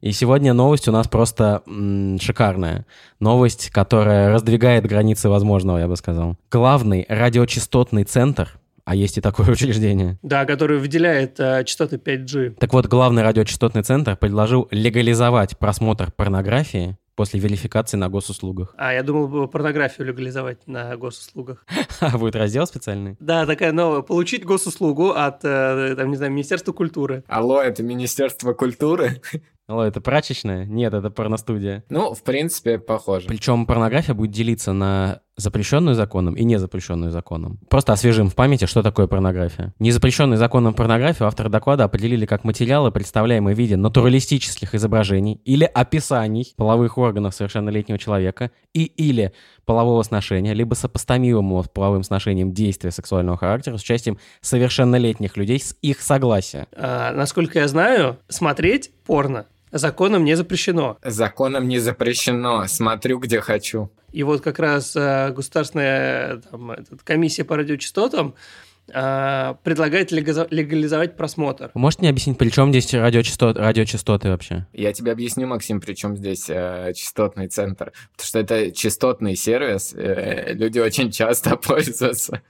И 0.00 0.12
сегодня 0.12 0.52
новость 0.52 0.86
у 0.86 0.92
нас 0.92 1.08
просто 1.08 1.62
м, 1.66 2.18
шикарная. 2.20 2.86
Новость, 3.18 3.70
которая 3.70 4.30
раздвигает 4.32 4.86
границы 4.86 5.28
возможного, 5.28 5.78
я 5.78 5.88
бы 5.88 5.96
сказал. 5.96 6.36
Главный 6.50 7.04
радиочастотный 7.08 8.04
центр 8.04 8.58
а 8.84 8.94
есть 8.94 9.18
и 9.18 9.20
такое 9.20 9.46
учреждение. 9.50 10.18
Да, 10.22 10.46
который 10.46 10.78
выделяет 10.78 11.38
э, 11.38 11.62
частоты 11.64 11.96
5G. 11.96 12.54
Так 12.54 12.72
вот, 12.72 12.86
главный 12.86 13.22
радиочастотный 13.22 13.82
центр 13.82 14.16
предложил 14.16 14.66
легализовать 14.70 15.58
просмотр 15.58 16.10
порнографии 16.10 16.96
после 17.14 17.38
верификации 17.38 17.98
на 17.98 18.08
госуслугах. 18.08 18.74
А, 18.78 18.94
я 18.94 19.02
думал, 19.02 19.46
порнографию 19.48 20.06
легализовать 20.06 20.66
на 20.66 20.96
госуслугах. 20.96 21.66
А 22.00 22.16
будет 22.16 22.36
раздел 22.36 22.66
специальный? 22.66 23.16
Да, 23.20 23.44
такая 23.44 23.72
новая. 23.72 24.00
Получить 24.00 24.44
госуслугу 24.44 25.10
от, 25.10 25.44
э, 25.44 25.94
там, 25.94 26.08
не 26.10 26.16
знаю, 26.16 26.32
Министерства 26.32 26.72
культуры. 26.72 27.24
Алло, 27.26 27.60
это 27.60 27.82
Министерство 27.82 28.54
культуры? 28.54 29.20
Алло, 29.68 29.84
это 29.84 30.00
прачечная? 30.00 30.64
Нет, 30.64 30.94
это 30.94 31.10
порностудия. 31.10 31.84
Ну, 31.90 32.14
в 32.14 32.22
принципе, 32.22 32.78
похоже. 32.78 33.26
Причем 33.28 33.66
порнография 33.66 34.14
будет 34.14 34.30
делиться 34.30 34.72
на 34.72 35.20
запрещенную 35.36 35.94
законом 35.94 36.36
и 36.36 36.42
незапрещенную 36.42 37.12
законом. 37.12 37.60
Просто 37.68 37.92
освежим 37.92 38.30
в 38.30 38.34
памяти, 38.34 38.64
что 38.64 38.82
такое 38.82 39.06
порнография. 39.06 39.74
Незапрещенную 39.78 40.38
законом 40.38 40.72
порнографию 40.72 41.28
авторы 41.28 41.50
доклада 41.50 41.84
определили 41.84 42.24
как 42.24 42.44
материалы, 42.44 42.90
представляемые 42.90 43.54
в 43.54 43.58
виде 43.58 43.76
натуралистических 43.76 44.74
изображений 44.74 45.34
или 45.44 45.64
описаний 45.64 46.54
половых 46.56 46.96
органов 46.96 47.34
совершеннолетнего 47.34 47.98
человека 47.98 48.50
и 48.72 48.84
или 48.84 49.34
полового 49.66 50.02
сношения, 50.02 50.54
либо 50.54 50.72
сопоставимого 50.72 51.62
с 51.62 51.68
половым 51.68 52.04
сношением 52.04 52.54
действия 52.54 52.90
сексуального 52.90 53.36
характера 53.36 53.76
с 53.76 53.82
участием 53.82 54.18
совершеннолетних 54.40 55.36
людей 55.36 55.60
с 55.60 55.76
их 55.82 56.00
согласия. 56.00 56.68
А, 56.74 57.12
насколько 57.12 57.58
я 57.58 57.68
знаю, 57.68 58.18
смотреть 58.28 58.90
порно 59.04 59.44
законом 59.72 60.24
не 60.24 60.34
запрещено. 60.34 60.98
Законом 61.04 61.68
не 61.68 61.78
запрещено. 61.78 62.66
Смотрю, 62.66 63.18
где 63.18 63.40
хочу. 63.40 63.90
И 64.12 64.22
вот 64.22 64.40
как 64.40 64.58
раз 64.58 64.96
э, 64.96 65.32
государственная 65.32 66.36
там, 66.38 66.70
этот, 66.70 67.02
комиссия 67.02 67.44
по 67.44 67.56
радиочастотам 67.56 68.34
э, 68.88 69.54
предлагает 69.62 70.10
легализовать 70.12 71.16
просмотр. 71.16 71.70
Можете 71.74 72.02
мне 72.02 72.10
объяснить, 72.10 72.38
при 72.38 72.48
чем 72.48 72.70
здесь 72.70 72.94
радиочастот, 72.94 73.58
радиочастоты 73.58 74.30
вообще? 74.30 74.66
Я 74.72 74.92
тебе 74.92 75.12
объясню, 75.12 75.46
Максим, 75.46 75.80
при 75.80 75.94
чем 75.94 76.16
здесь 76.16 76.46
э, 76.48 76.92
частотный 76.94 77.48
центр. 77.48 77.92
Потому 78.12 78.26
что 78.26 78.38
это 78.38 78.70
частотный 78.70 79.36
сервис, 79.36 79.92
э, 79.94 80.54
люди 80.54 80.78
очень 80.78 81.10
часто 81.10 81.56
пользуются. 81.58 82.40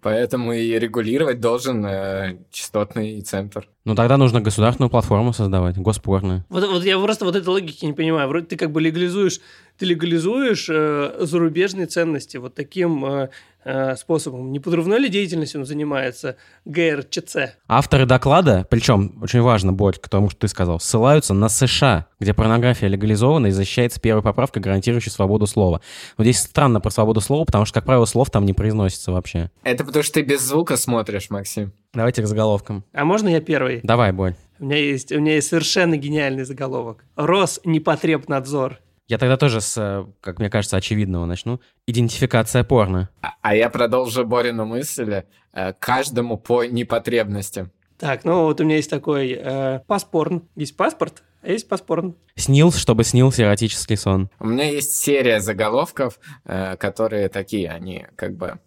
Поэтому 0.00 0.52
и 0.52 0.78
регулировать 0.78 1.40
должен 1.40 1.84
э, 1.84 2.38
частотный 2.50 3.20
центр. 3.20 3.68
Ну 3.84 3.94
тогда 3.94 4.16
нужно 4.16 4.40
государственную 4.40 4.90
платформу 4.90 5.32
создавать, 5.32 5.76
госпорную. 5.76 6.44
Вот, 6.48 6.66
вот 6.68 6.84
я 6.84 6.98
просто 6.98 7.24
вот 7.24 7.36
этой 7.36 7.48
логики 7.48 7.84
не 7.84 7.92
понимаю. 7.92 8.28
Вроде 8.28 8.46
ты 8.46 8.56
как 8.56 8.72
бы 8.72 8.80
легализуешь 8.80 9.40
ты 9.78 9.86
легализуешь 9.86 10.68
э, 10.70 11.16
зарубежные 11.20 11.86
ценности 11.86 12.36
вот 12.36 12.54
таким 12.54 13.04
э, 13.04 13.28
э, 13.64 13.96
способом. 13.96 14.52
Не 14.52 14.60
подрывной 14.60 14.98
ли 15.00 15.08
деятельностью 15.08 15.60
он 15.60 15.66
занимается 15.66 16.36
ГРЧЦ? 16.64 17.36
Авторы 17.68 18.06
доклада, 18.06 18.66
причем 18.70 19.18
очень 19.22 19.40
важно, 19.40 19.72
Борь, 19.72 19.96
к 19.96 20.08
тому, 20.08 20.30
что 20.30 20.40
ты 20.40 20.48
сказал, 20.48 20.80
ссылаются 20.80 21.34
на 21.34 21.48
США, 21.48 22.06
где 22.20 22.32
порнография 22.32 22.88
легализована 22.88 23.48
и 23.48 23.50
защищается 23.50 24.00
первой 24.00 24.22
поправкой, 24.22 24.62
гарантирующей 24.62 25.10
свободу 25.10 25.46
слова. 25.46 25.80
Вот 26.16 26.24
здесь 26.24 26.38
странно 26.38 26.80
про 26.80 26.90
свободу 26.90 27.20
слова, 27.20 27.44
потому 27.44 27.64
что, 27.64 27.74
как 27.74 27.84
правило, 27.84 28.04
слов 28.06 28.30
там 28.30 28.46
не 28.46 28.54
произносится 28.54 29.12
вообще. 29.12 29.50
Это 29.62 29.84
потому 29.84 30.02
что 30.02 30.14
ты 30.14 30.22
без 30.22 30.40
звука 30.42 30.76
смотришь, 30.76 31.30
Максим. 31.30 31.72
Давайте 31.92 32.22
к 32.22 32.26
заголовкам. 32.26 32.84
А 32.92 33.04
можно 33.04 33.28
я 33.28 33.40
первый? 33.40 33.80
Давай, 33.82 34.12
Борь. 34.12 34.36
У 34.58 34.64
меня 34.64 34.76
есть, 34.78 35.12
у 35.12 35.20
меня 35.20 35.34
есть 35.34 35.48
совершенно 35.48 35.96
гениальный 35.96 36.44
заголовок. 36.44 37.04
Роснепотребнадзор. 37.16 38.78
Я 39.08 39.18
тогда 39.18 39.36
тоже 39.36 39.60
с, 39.60 39.76
э, 39.80 40.04
как 40.20 40.38
мне 40.40 40.50
кажется, 40.50 40.76
очевидного 40.76 41.26
начну. 41.26 41.60
Идентификация 41.86 42.64
порно. 42.64 43.08
А, 43.22 43.34
а 43.40 43.54
я 43.54 43.70
продолжу 43.70 44.24
Борину 44.26 44.64
мысль. 44.66 45.22
Э, 45.52 45.72
каждому 45.78 46.36
по 46.36 46.64
непотребностям. 46.64 47.70
Так, 47.98 48.24
ну 48.24 48.42
вот 48.44 48.60
у 48.60 48.64
меня 48.64 48.76
есть 48.76 48.90
такой 48.90 49.30
э, 49.38 49.80
паспорт. 49.86 50.42
Есть 50.56 50.76
паспорт, 50.76 51.22
а 51.42 51.48
есть 51.50 51.68
паспорт. 51.68 52.16
Снился, 52.34 52.78
чтобы 52.78 53.04
снился 53.04 53.42
эротический 53.42 53.96
сон. 53.96 54.28
У 54.40 54.46
меня 54.48 54.64
есть 54.68 54.96
серия 54.96 55.40
заголовков, 55.40 56.18
э, 56.44 56.76
которые 56.76 57.28
такие, 57.28 57.70
они 57.70 58.06
как 58.16 58.36
бы... 58.36 58.58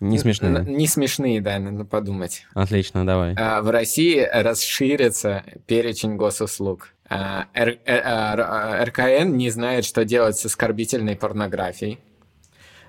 Не 0.00 0.18
смешные. 0.18 0.56
Н- 0.56 0.66
Не 0.76 0.86
смешные, 0.86 1.40
да, 1.40 1.58
надо 1.58 1.86
подумать. 1.86 2.44
Отлично, 2.52 3.06
давай. 3.06 3.34
А, 3.38 3.62
В 3.62 3.70
России 3.70 4.20
расширится 4.20 5.42
перечень 5.66 6.16
госуслуг. 6.16 6.90
А, 7.08 7.46
э, 7.54 7.70
а, 7.86 8.34
Р- 8.80 8.88
РКН 8.88 9.36
не 9.36 9.50
знает, 9.50 9.84
что 9.84 10.04
делать 10.04 10.36
с 10.36 10.44
оскорбительной 10.46 11.16
порнографией. 11.16 12.00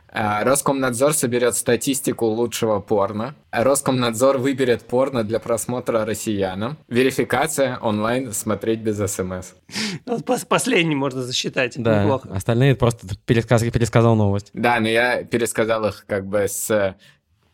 А, 0.09 0.43
Роскомнадзор 0.43 1.13
соберет 1.13 1.55
статистику 1.55 2.25
лучшего 2.25 2.79
порно. 2.79 3.35
Роскомнадзор 3.51 4.37
выберет 4.37 4.83
порно 4.83 5.23
для 5.23 5.39
просмотра 5.39 6.05
россиянам. 6.05 6.77
Верификация 6.87 7.77
онлайн 7.79 8.31
смотреть 8.33 8.79
без 8.79 8.97
СМС. 8.97 9.51
Пос- 10.05 10.47
последний 10.47 10.95
можно 10.95 11.21
засчитать. 11.23 11.73
Да, 11.77 12.03
Неплохо. 12.03 12.29
остальные 12.33 12.75
просто 12.75 13.05
пересказ, 13.25 13.61
пересказал 13.63 14.15
новость. 14.15 14.49
Да, 14.53 14.79
но 14.79 14.87
я 14.87 15.23
пересказал 15.23 15.85
их 15.85 16.05
как 16.07 16.25
бы 16.25 16.47
с, 16.47 16.95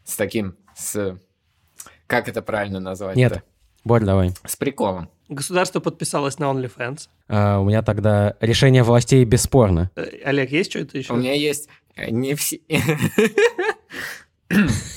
с 0.06 0.16
таким, 0.16 0.56
с... 0.76 1.18
Как 2.08 2.30
это 2.30 2.42
правильно 2.42 2.80
назвать? 2.80 3.16
Нет. 3.16 3.44
Борь, 3.84 4.04
давай. 4.04 4.32
С 4.46 4.56
приколом. 4.56 5.10
Государство 5.34 5.80
подписалось 5.80 6.40
на 6.40 6.46
OnlyFans. 6.46 7.10
А, 7.28 7.60
у 7.60 7.66
меня 7.66 7.82
тогда 7.82 8.36
решение 8.40 8.84
властей 8.84 9.24
бесспорно. 9.26 9.92
Э, 9.96 10.06
Олег, 10.24 10.52
есть 10.52 10.72
что-то 10.72 10.98
еще? 10.98 11.14
У 11.14 11.18
меня 11.18 11.34
есть 11.34 11.70
э, 11.96 12.10
не 12.10 12.36
все... 12.36 12.60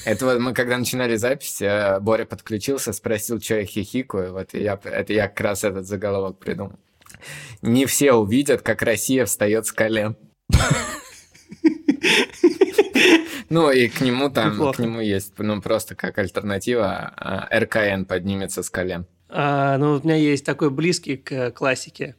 Это 0.05 0.26
вот 0.26 0.38
мы 0.38 0.52
когда 0.52 0.76
начинали 0.76 1.16
запись, 1.16 1.62
э, 1.62 1.99
Боря 2.00 2.26
подключился, 2.26 2.93
спросил, 2.93 3.40
что 3.40 3.55
я 3.61 3.64
хихикаю. 3.64 4.33
Вот 4.33 4.52
я, 4.55 4.78
это 4.85 5.12
я 5.12 5.28
как 5.28 5.40
раз 5.40 5.64
этот 5.64 5.87
заголовок 5.87 6.38
придумал. 6.38 6.78
Не 7.62 7.87
все 7.87 8.12
увидят, 8.12 8.62
как 8.62 8.83
Россия 8.83 9.25
встает 9.25 9.66
с 9.66 9.73
колен. 9.73 10.16
Ну 13.49 13.71
и 13.71 13.88
к 13.88 14.00
нему 14.00 14.28
там, 14.28 14.73
к 14.73 14.78
нему 14.81 15.00
есть, 15.00 15.35
ну 15.38 15.62
просто 15.62 15.95
как 15.95 16.19
альтернатива, 16.19 17.12
а, 17.16 17.49
РКН 17.57 18.05
поднимется 18.05 18.64
с 18.64 18.71
колен. 18.71 19.07
А, 19.28 19.76
ну, 19.78 19.95
у 19.95 20.00
меня 20.02 20.16
есть 20.16 20.45
такой 20.45 20.71
близкий 20.71 21.16
к 21.16 21.50
классике. 21.52 22.16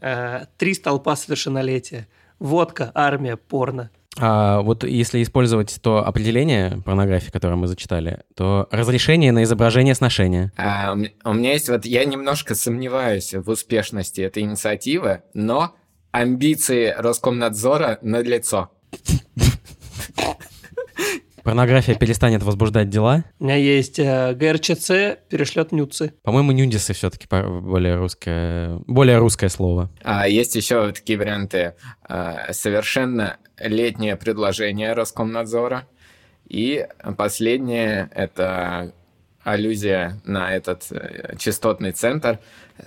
А, 0.00 0.46
Три 0.58 0.74
столпа 0.74 1.16
совершеннолетия. 1.16 2.08
Водка, 2.38 2.90
армия, 2.94 3.36
порно. 3.36 3.90
А 4.18 4.60
вот 4.60 4.84
если 4.84 5.22
использовать 5.22 5.78
то 5.80 6.06
определение 6.06 6.82
порнографии, 6.84 7.30
которое 7.30 7.56
мы 7.56 7.66
зачитали, 7.66 8.20
то 8.34 8.68
разрешение 8.70 9.32
на 9.32 9.42
изображение 9.44 9.94
сношения. 9.94 10.52
А, 10.56 10.94
у 11.24 11.32
меня 11.32 11.52
есть 11.52 11.68
вот, 11.68 11.86
я 11.86 12.04
немножко 12.04 12.54
сомневаюсь 12.54 13.32
в 13.32 13.48
успешности 13.48 14.20
этой 14.20 14.42
инициативы, 14.42 15.22
но 15.32 15.74
амбиции 16.10 16.94
Роскомнадзора 16.96 17.98
налицо. 18.02 18.70
Порнография 21.42 21.94
перестанет 21.94 22.42
возбуждать 22.42 22.88
дела. 22.88 23.24
У 23.38 23.44
меня 23.44 23.56
есть 23.56 23.98
э, 23.98 24.34
ГРЧЦ, 24.34 25.18
перешлет 25.28 25.72
нюцы. 25.72 26.14
По-моему, 26.22 26.52
нюдисы 26.52 26.92
все-таки 26.92 27.26
более 27.30 27.96
русское, 27.96 28.78
более 28.86 29.18
русское 29.18 29.48
слово. 29.48 29.90
А 30.02 30.28
есть 30.28 30.54
еще 30.54 30.92
такие 30.92 31.18
варианты. 31.18 31.74
а, 32.08 32.52
Совершенно 32.52 33.38
летнее 33.58 34.16
предложение 34.16 34.92
Роскомнадзора. 34.92 35.86
И 36.48 36.86
последнее— 37.16 38.10
это 38.14 38.92
аллюзия 39.42 40.20
на 40.24 40.54
этот 40.54 40.86
э, 40.90 41.36
частотный 41.38 41.92
центр. 41.92 42.38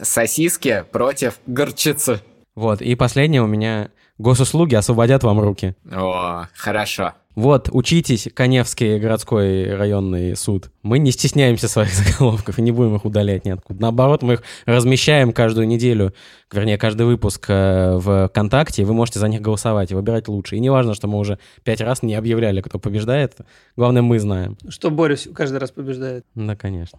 Сосиски 0.01 0.85
против 0.91 1.39
горчицы. 1.45 2.21
Вот, 2.55 2.81
и 2.81 2.95
последнее 2.95 3.41
у 3.41 3.47
меня 3.47 3.89
госуслуги 4.17 4.75
освободят 4.75 5.23
вам 5.23 5.39
руки. 5.41 5.75
О, 5.91 6.47
хорошо. 6.53 7.13
Вот, 7.35 7.69
учитесь, 7.71 8.29
Коневский 8.33 8.97
городской 8.97 9.75
районный 9.75 10.35
суд. 10.37 10.71
Мы 10.83 10.99
не 10.99 11.11
стесняемся 11.11 11.67
своих 11.67 11.93
заголовков 11.93 12.57
и 12.57 12.61
не 12.61 12.71
будем 12.71 12.95
их 12.95 13.03
удалять 13.05 13.43
ниоткуда. 13.45 13.81
Наоборот, 13.81 14.21
мы 14.21 14.35
их 14.35 14.43
размещаем 14.65 15.33
каждую 15.33 15.67
неделю, 15.67 16.13
вернее, 16.51 16.77
каждый 16.77 17.05
выпуск 17.05 17.45
э, 17.49 17.97
в 17.97 18.29
ВКонтакте, 18.29 18.85
вы 18.85 18.93
можете 18.93 19.19
за 19.19 19.27
них 19.27 19.41
голосовать 19.41 19.91
и 19.91 19.95
выбирать 19.95 20.29
лучше. 20.29 20.55
И 20.55 20.59
не 20.61 20.69
важно, 20.69 20.93
что 20.93 21.07
мы 21.07 21.17
уже 21.19 21.37
пять 21.63 21.81
раз 21.81 22.03
не 22.03 22.15
объявляли, 22.15 22.61
кто 22.61 22.79
побеждает. 22.79 23.35
Главное, 23.75 24.01
мы 24.01 24.17
знаем. 24.19 24.57
Что 24.69 24.89
Боря 24.89 25.15
всё- 25.15 25.33
каждый 25.33 25.57
раз 25.57 25.71
побеждает. 25.71 26.23
Да, 26.35 26.55
конечно. 26.55 26.97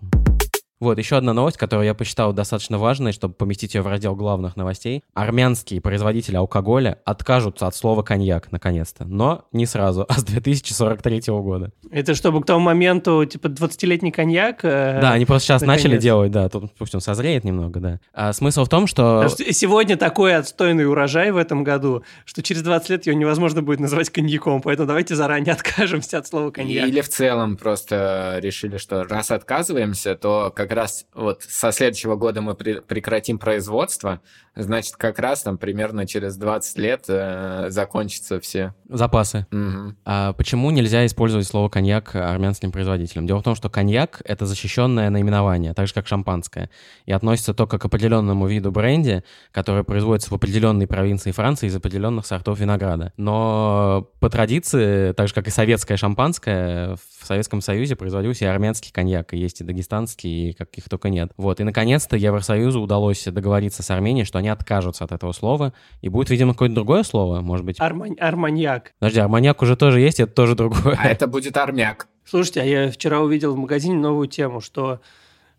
Вот, 0.79 0.99
еще 0.99 1.17
одна 1.17 1.33
новость, 1.33 1.57
которую 1.57 1.87
я 1.87 1.95
посчитал 1.95 2.35
достаточно 2.35 2.77
важной, 2.77 3.13
чтобы 3.13 3.33
поместить 3.33 3.75
ее 3.75 3.81
в 3.81 3.87
раздел 3.87 4.15
главных 4.15 4.57
новостей. 4.57 5.03
Армянские 5.15 5.81
производители 5.81 6.37
алкоголя 6.37 6.99
откажутся 7.07 7.67
от 7.67 7.75
слова 7.75 8.03
коньяк, 8.03 8.53
наконец-то. 8.53 9.05
Но 9.07 9.47
не 9.53 9.65
сразу, 9.65 10.05
а 10.07 10.15
с 10.19 10.25
2043 10.25 11.23
года. 11.29 11.73
Это 11.91 12.15
чтобы 12.15 12.43
к 12.43 12.47
тому 12.47 12.61
моменту, 12.61 13.25
типа, 13.25 13.47
20-летний 13.47 14.11
коньяк... 14.11 14.65
э, 14.65 14.99
Да, 15.01 15.13
они 15.13 15.25
просто 15.25 15.47
сейчас 15.47 15.63
начали 15.63 15.85
наконец. 15.85 16.03
делать, 16.03 16.31
да, 16.31 16.49
тут 16.51 16.75
пусть 16.75 16.95
он 16.95 17.01
созреет 17.01 17.45
немного, 17.45 17.81
да. 17.81 18.01
А 18.13 18.35
смысл 18.35 18.65
в 18.65 18.69
том, 18.69 18.87
что... 18.87 19.29
что 19.29 19.51
Сегодня 19.55 19.97
такой 19.97 20.37
отстойный 20.37 20.87
урожай 20.87 21.31
в 21.31 21.39
этом 21.39 21.65
году, 21.65 22.03
что 22.27 22.43
через 22.43 22.61
20 22.63 22.91
лет 22.91 23.07
его 23.07 23.17
невозможно 23.17 23.63
будет 23.63 23.81
назвать 23.81 24.11
коньяком, 24.11 24.61
поэтому 24.61 24.87
давайте 24.89 25.15
заранее 25.15 25.53
откажемся 25.55 26.19
от 26.19 26.27
слова 26.27 26.51
коньяк. 26.51 26.87
Или 26.87 27.01
в 27.01 27.09
целом 27.09 27.57
просто 27.57 28.37
решили, 28.41 28.77
что 28.77 29.05
раз 29.05 29.31
отказываемся, 29.31 30.17
то 30.17 30.53
как 30.55 30.66
раз 30.73 31.07
вот 31.15 31.43
со 31.43 31.73
следующего 31.73 32.17
года 32.17 32.41
мы 32.41 32.55
при- 32.55 32.81
прекратим 32.81 33.39
производство, 33.39 34.21
значит, 34.55 34.97
как 34.97 35.19
раз 35.19 35.43
там 35.43 35.59
примерно 35.59 36.07
через 36.07 36.37
20 36.37 36.79
лет 36.79 37.05
э, 37.09 37.67
закончатся 37.69 38.41
все. 38.41 38.75
Запасы. 38.89 39.47
Мгм. 39.51 39.97
А 40.05 40.33
почему 40.33 40.71
нельзя 40.71 41.05
использовать 41.07 41.47
слово 41.47 41.69
коньяк 41.69 42.15
армянским 42.15 42.73
производителям? 42.73 43.27
Дело 43.27 43.41
в 43.41 43.45
том, 43.45 43.55
что 43.55 43.69
коньяк— 43.69 44.23
это 44.25 44.47
защищенное 44.47 45.11
наименование, 45.11 45.75
так 45.75 45.87
же, 45.87 45.95
как 45.95 46.07
шампанское, 46.07 46.71
и 47.05 47.13
относится 47.13 47.55
только 47.55 47.79
к 47.79 47.85
определенному 47.85 48.47
виду 48.47 48.71
бренди, 48.71 49.25
который 49.53 49.85
производится 49.85 50.31
в 50.31 50.35
определенной 50.35 50.87
провинции 50.87 51.33
Франции 51.33 51.67
из 51.67 51.77
определенных 51.77 52.27
сортов 52.27 52.59
винограда. 52.59 53.13
Но 53.17 54.09
по 54.21 54.31
традиции, 54.31 55.13
так 55.13 55.29
же, 55.29 55.35
как 55.35 55.49
и 55.49 55.51
советское 55.51 55.97
шампанское, 55.97 56.97
в 56.97 57.16
Советском 57.27 57.61
Союзе 57.61 57.97
производился 57.97 58.45
и 58.45 58.49
армянский 58.49 58.93
коньяк, 58.93 59.35
и 59.35 59.39
есть 59.39 59.61
и 59.61 59.65
дагестанский, 59.65 60.51
и 60.51 60.53
каких 60.53 60.89
только 60.89 61.09
нет. 61.09 61.33
Вот, 61.37 61.61
и 61.61 61.65
наконец-то 61.65 62.17
Евросоюзу 62.17 62.81
удалось 62.81 63.25
договориться 63.25 63.83
с 63.83 63.91
Арменией, 63.91 64.25
что 64.25 64.39
они 64.39 64.49
откажутся 64.49 65.05
от 65.05 65.13
этого 65.13 65.33
слова, 65.33 65.73
и 66.01 66.09
будет, 66.09 66.31
видимо, 66.31 66.53
какое-то 66.53 66.75
другое 66.75 67.03
слово, 67.03 67.41
может 67.41 67.67
быть. 67.67 67.79
Армань- 67.81 68.19
арманьяк. 68.19 68.93
Подожди, 68.99 69.21
арманьяк 69.21 69.61
уже 69.63 69.77
тоже 69.77 70.01
есть, 70.01 70.21
это 70.21 70.33
тоже 70.33 70.55
другое. 70.55 70.99
А 70.99 71.09
это 71.09 71.27
будет 71.27 71.57
армяк. 71.57 72.09
Слушайте, 72.25 72.61
а 72.63 72.65
я 72.65 72.91
вчера 72.91 73.21
увидел 73.21 73.55
в 73.55 73.59
магазине 73.59 73.97
новую 73.97 74.29
тему, 74.29 74.61
что 74.61 75.01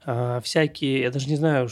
а, 0.06 0.42
всякие, 0.42 1.02
я 1.02 1.12
даже 1.12 1.30
не 1.30 1.36
знаю, 1.36 1.70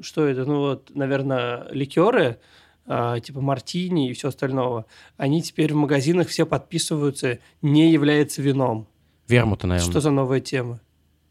что 0.00 0.26
это, 0.26 0.44
ну 0.44 0.58
вот, 0.58 0.90
наверное, 0.94 1.66
ликеры, 1.70 2.38
а, 2.86 3.18
типа 3.18 3.40
мартини 3.40 4.10
и 4.10 4.12
все 4.12 4.28
остального, 4.28 4.86
они 5.16 5.42
теперь 5.42 5.72
в 5.72 5.76
магазинах 5.76 6.28
все 6.28 6.46
подписываются, 6.46 7.38
не 7.62 7.90
является 7.90 8.42
вином. 8.42 8.88
Вермута, 9.28 9.66
наверное. 9.66 9.90
Что 9.90 10.00
за 10.00 10.10
новая 10.10 10.40
тема? 10.40 10.80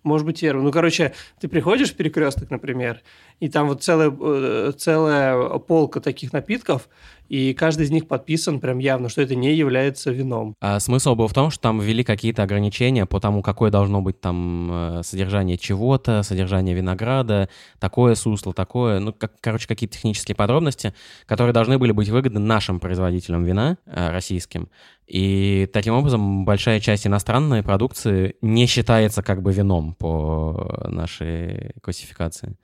Может 0.05 0.27
быть, 0.27 0.41
первый. 0.41 0.61
Ну, 0.61 0.71
короче, 0.71 1.13
ты 1.39 1.47
приходишь 1.47 1.91
в 1.91 1.95
перекресток, 1.95 2.51
например, 2.51 3.01
и 3.39 3.49
там 3.49 3.67
вот 3.67 3.81
целая, 3.81 4.15
э, 4.15 4.71
целая 4.77 5.57
полка 5.57 5.99
таких 5.99 6.31
напитков, 6.31 6.87
и 7.27 7.55
каждый 7.55 7.87
из 7.87 7.91
них 7.91 8.07
подписан 8.07 8.59
прям 8.59 8.77
явно, 8.77 9.09
что 9.09 9.23
это 9.23 9.33
не 9.33 9.55
является 9.55 10.11
вином. 10.11 10.53
А 10.61 10.79
смысл 10.79 11.15
был 11.15 11.27
в 11.27 11.33
том, 11.33 11.49
что 11.49 11.59
там 11.59 11.79
ввели 11.79 12.03
какие-то 12.03 12.43
ограничения 12.43 13.07
по 13.07 13.19
тому, 13.19 13.41
какое 13.41 13.71
должно 13.71 14.01
быть 14.01 14.21
там 14.21 14.69
э, 14.71 15.01
содержание 15.03 15.57
чего-то, 15.57 16.21
содержание 16.21 16.75
винограда, 16.75 17.49
такое 17.79 18.13
сусло, 18.13 18.53
такое, 18.53 18.99
ну, 18.99 19.11
как, 19.11 19.33
короче, 19.41 19.67
какие-то 19.67 19.95
технические 19.95 20.35
подробности, 20.35 20.93
которые 21.25 21.53
должны 21.53 21.79
были 21.79 21.91
быть 21.91 22.09
выгодны 22.09 22.39
нашим 22.39 22.79
производителям 22.79 23.43
вина, 23.43 23.77
э, 23.87 24.11
российским. 24.11 24.69
И 25.07 25.69
таким 25.71 25.93
образом 25.93 26.45
большая 26.45 26.79
часть 26.79 27.05
иностранной 27.05 27.61
продукции 27.61 28.35
не 28.41 28.65
считается 28.65 29.21
как 29.21 29.41
бы 29.41 29.53
вином 29.53 29.93
по 29.93 30.87
нашей 30.87 31.73
классификации. 31.81 32.57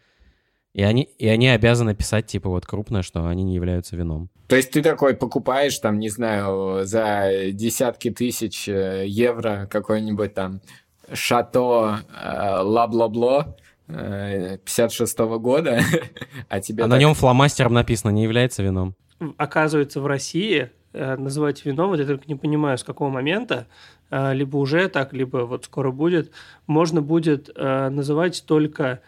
И 0.74 0.84
они, 0.84 1.04
и 1.04 1.28
они 1.28 1.50
обязаны 1.50 1.94
писать, 1.94 2.28
типа, 2.28 2.50
вот 2.50 2.66
крупно, 2.66 3.04
что 3.04 3.28
они 3.28 3.44
не 3.44 3.56
являются 3.56 3.98
вином. 3.98 4.30
То 4.48 4.56
есть 4.56 4.72
ты 4.72 4.82
такой 4.82 5.16
покупаешь, 5.16 5.78
там, 5.80 6.00
не 6.00 6.10
знаю, 6.10 6.86
за 6.86 7.52
десятки 7.52 8.10
тысяч 8.10 8.70
э, 8.70 9.04
евро 9.06 9.68
какой-нибудь 9.70 10.34
там 10.34 10.62
шато 11.12 12.00
э, 12.10 12.62
ла-бла-бло, 12.62 13.58
56 13.88 15.20
-го 15.20 15.40
года, 15.40 15.82
а 16.50 16.62
тебе... 16.62 16.84
А 16.84 16.88
так... 16.88 16.92
на 16.92 17.00
нем 17.00 17.16
фломастером 17.16 17.74
написано, 17.74 18.12
не 18.12 18.24
является 18.24 18.64
вином. 18.64 18.96
Оказывается, 19.38 20.00
в 20.00 20.06
России 20.06 20.62
э, 20.64 20.70
называть 20.94 21.66
вином, 21.66 21.90
вот 21.90 22.00
я 22.00 22.06
только 22.06 22.26
не 22.28 22.36
понимаю, 22.36 22.78
с 22.78 22.84
какого 22.84 23.10
момента, 23.10 23.68
э, 24.10 24.34
либо 24.34 24.58
уже 24.58 24.88
так, 24.90 25.14
либо 25.14 25.40
вот 25.40 25.66
скоро 25.66 25.92
будет, 25.92 26.32
можно 26.68 27.02
будет 27.02 27.50
э, 27.56 27.90
называть 27.90 28.44
только 28.46 29.02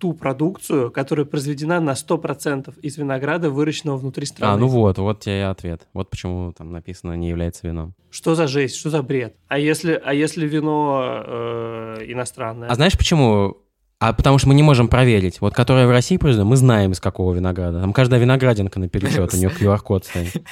ту 0.00 0.14
продукцию, 0.14 0.90
которая 0.90 1.26
произведена 1.26 1.78
на 1.78 1.92
100% 1.92 2.80
из 2.80 2.96
винограда, 2.96 3.50
выращенного 3.50 3.98
внутри 3.98 4.24
страны. 4.26 4.54
А, 4.54 4.56
ну 4.56 4.66
вот, 4.66 4.98
вот 4.98 5.20
тебе 5.20 5.40
и 5.40 5.42
ответ. 5.42 5.86
Вот 5.92 6.08
почему 6.08 6.52
там 6.52 6.72
написано 6.72 7.12
«не 7.12 7.28
является 7.28 7.66
вином». 7.66 7.94
Что 8.10 8.34
за 8.34 8.48
жесть, 8.48 8.76
что 8.76 8.88
за 8.88 9.02
бред? 9.02 9.36
А 9.48 9.58
если, 9.58 10.00
а 10.02 10.14
если 10.14 10.48
вино 10.48 11.22
э, 11.26 11.96
иностранное? 12.06 12.68
А 12.68 12.74
знаешь, 12.74 12.96
почему 12.96 13.58
а 14.00 14.14
потому 14.14 14.38
что 14.38 14.48
мы 14.48 14.54
не 14.54 14.62
можем 14.62 14.88
проверить. 14.88 15.42
Вот 15.42 15.54
которая 15.54 15.86
в 15.86 15.90
России 15.90 16.16
произведена, 16.16 16.48
мы 16.48 16.56
знаем, 16.56 16.92
из 16.92 17.00
какого 17.00 17.34
винограда. 17.34 17.80
Там 17.80 17.92
каждая 17.92 18.18
виноградинка 18.18 18.80
на 18.80 18.88
пересчет, 18.88 19.32
у 19.34 19.36
нее 19.36 19.50
QR-код 19.50 20.06
стоит. 20.06 20.42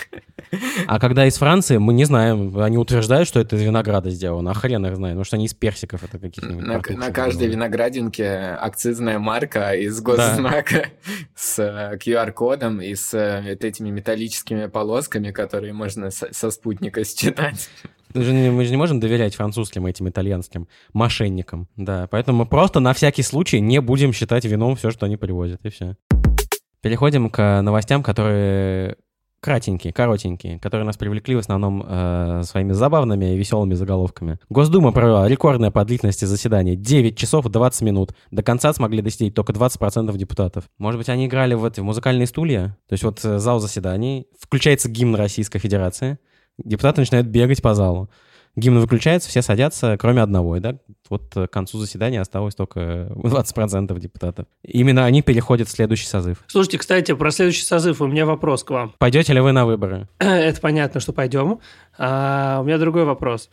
А 0.87 1.01
когда 1.01 1.27
из 1.27 1.37
Франции, 1.37 1.79
мы 1.79 1.95
не 1.95 2.05
знаем. 2.05 2.59
Они 2.59 2.77
утверждают, 2.77 3.27
что 3.27 3.41
это 3.41 3.57
из 3.57 3.63
винограда 3.63 4.11
сделано. 4.11 4.51
А 4.51 4.55
хрен 4.55 4.85
их 4.87 4.97
знает, 4.97 5.15
потому 5.15 5.25
что 5.25 5.37
они 5.37 5.47
из 5.47 5.55
персиков 5.55 6.05
это 6.05 6.19
каких-нибудь. 6.19 6.65
На, 6.65 7.07
на 7.07 7.11
каждой 7.11 7.49
виноградинке 7.49 8.29
акцизная 8.61 9.19
марка 9.19 9.73
из 9.73 9.99
госзнака 10.01 10.75
да. 10.75 11.11
с 11.35 11.59
QR-кодом 12.05 12.83
и 12.83 12.95
с 12.95 13.15
э, 13.15 13.57
этими 13.61 13.91
металлическими 13.91 14.67
полосками, 14.67 15.31
которые 15.31 15.73
можно 15.73 16.11
со, 16.11 16.33
со 16.33 16.51
спутника 16.51 17.03
считать. 17.05 17.69
Мы 18.15 18.23
же, 18.23 18.33
не, 18.33 18.51
мы 18.51 18.65
же 18.65 18.71
не 18.71 18.77
можем 18.77 19.01
доверять 19.01 19.35
французским 19.35 19.87
этим 19.87 20.09
итальянским 20.09 20.69
мошенникам. 20.93 21.69
Да, 21.77 22.07
поэтому 22.11 22.39
мы 22.39 22.47
просто 22.47 22.81
на 22.81 22.93
всякий 22.93 23.23
случай 23.23 23.61
не 23.61 23.81
будем 23.81 24.13
считать 24.13 24.45
вином 24.45 24.77
все, 24.77 24.91
что 24.91 25.07
они 25.07 25.17
привозят, 25.17 25.65
и 25.65 25.71
все. 25.71 25.97
Переходим 26.81 27.29
к 27.29 27.61
новостям, 27.61 28.03
которые 28.03 28.97
кратенькие, 29.41 29.93
коротенькие, 29.93 30.59
которые 30.59 30.85
нас 30.87 30.97
привлекли 30.97 31.35
в 31.37 31.39
основном 31.39 31.85
э, 31.87 32.43
своими 32.45 32.73
забавными 32.73 33.35
и 33.35 33.37
веселыми 33.37 33.75
заголовками. 33.75 34.39
Госдума 34.49 34.93
провела 34.93 35.29
рекордное 35.29 35.71
по 35.71 35.85
длительности 35.85 36.25
заседание 36.25 36.77
9 36.77 37.17
часов 37.17 37.47
20 37.47 37.83
минут. 37.83 38.15
До 38.31 38.43
конца 38.43 38.73
смогли 38.73 39.03
достичь 39.03 39.35
только 39.35 39.53
20% 39.53 40.17
депутатов. 40.17 40.65
Может 40.79 40.99
быть, 40.99 41.09
они 41.09 41.27
играли 41.27 41.55
в, 41.55 41.65
эти, 41.65 41.81
в 41.81 41.85
музыкальные 41.85 42.27
стулья? 42.27 42.77
То 42.89 42.95
есть 42.95 43.05
вот 43.05 43.25
э, 43.25 43.39
зал 43.39 43.61
заседаний, 43.61 44.27
включается 44.41 44.89
гимн 44.89 45.15
Российской 45.15 45.59
Федерации, 45.59 46.19
Депутаты 46.59 47.01
начинают 47.01 47.27
бегать 47.27 47.63
по 47.63 47.75
залу. 47.75 48.11
Гимн 48.57 48.81
выключается, 48.81 49.29
все 49.29 49.41
садятся, 49.41 49.97
кроме 49.99 50.21
одного. 50.21 50.59
Да? 50.59 50.77
Вот 51.09 51.33
к 51.33 51.47
концу 51.49 51.79
заседания 51.79 52.21
осталось 52.21 52.55
только 52.55 52.81
20% 53.15 53.99
депутатов. 53.99 54.47
Именно 54.63 55.05
они 55.05 55.23
переходят 55.23 55.69
в 55.69 55.71
следующий 55.71 56.07
созыв. 56.07 56.43
Слушайте, 56.49 56.79
кстати, 56.79 57.15
про 57.15 57.31
следующий 57.31 57.63
созыв 57.63 58.01
у 58.01 58.07
меня 58.07 58.27
вопрос 58.27 58.65
к 58.65 58.71
вам. 58.71 58.95
Пойдете 58.99 59.33
ли 59.33 59.41
вы 59.41 59.53
на 59.53 59.65
выборы? 59.65 60.09
Это 60.19 60.61
понятно, 60.61 61.01
что 61.01 61.13
пойдем. 61.13 61.61
А, 61.97 62.59
у 62.61 62.65
меня 62.65 62.79
другой 62.79 63.05
вопрос. 63.05 63.49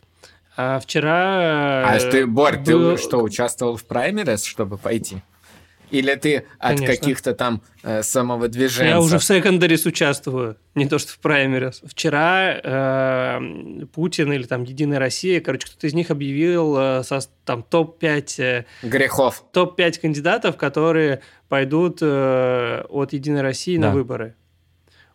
А, 0.56 0.80
вчера... 0.80 1.88
А 1.88 1.98
ты, 1.98 2.26
Борь, 2.26 2.58
был... 2.58 2.96
ты 2.96 3.02
что, 3.02 3.22
участвовал 3.22 3.76
в 3.76 3.84
праймерис, 3.84 4.42
чтобы 4.44 4.78
пойти? 4.78 5.22
Или 5.90 6.14
ты 6.16 6.44
от 6.58 6.80
каких-то 6.80 7.34
там 7.34 7.62
э, 7.82 8.02
самовыдвиженцев? 8.02 8.86
Я 8.86 9.00
уже 9.00 9.18
в 9.18 9.24
секондарис 9.24 9.86
участвую, 9.86 10.56
не 10.74 10.88
то 10.88 10.98
что 10.98 11.12
в 11.12 11.18
праймерис. 11.18 11.80
Вчера 11.84 12.60
э, 12.62 13.86
Путин 13.94 14.32
или 14.32 14.42
там 14.44 14.64
Единая 14.64 14.98
Россия, 14.98 15.40
короче, 15.40 15.66
кто-то 15.66 15.86
из 15.86 15.94
них 15.94 16.10
объявил 16.10 16.76
э, 16.76 17.02
со, 17.04 17.20
там 17.44 17.62
топ-5... 17.62 18.42
Э, 18.42 18.64
Грехов. 18.82 19.44
Топ-5 19.52 20.00
кандидатов, 20.00 20.56
которые 20.56 21.20
пойдут 21.48 21.98
э, 22.00 22.82
от 22.88 23.12
Единой 23.12 23.42
России 23.42 23.76
да. 23.76 23.88
на 23.88 23.94
выборы. 23.94 24.34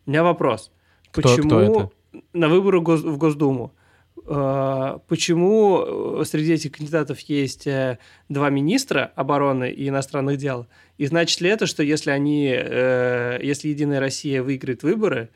У 0.06 0.10
меня 0.10 0.24
вопрос. 0.24 0.72
Кто, 1.12 1.22
Почему 1.22 1.48
кто 1.48 1.62
это? 1.62 1.90
на 2.34 2.48
выборы 2.48 2.80
в 2.80 3.18
Госдуму? 3.18 3.74
А, 4.28 5.00
почему 5.08 6.20
э, 6.22 6.26
среди 6.26 6.54
этих 6.54 6.74
кандидатов 6.74 7.20
есть 7.22 7.66
э, 7.66 7.98
два 8.30 8.50
министра 8.50 9.12
обороны 9.16 9.72
и 9.72 9.90
иностранных 9.90 10.38
дел? 10.38 10.68
И 10.98 11.06
значит 11.08 11.42
ли 11.42 11.50
это, 11.50 11.66
что 11.66 11.84
если 11.84 12.12
они, 12.12 12.54
э, 12.54 13.40
если 13.42 13.70
Единая 13.70 14.00
Россия 14.00 14.44
выиграет 14.44 14.84
выборы, 14.84 15.30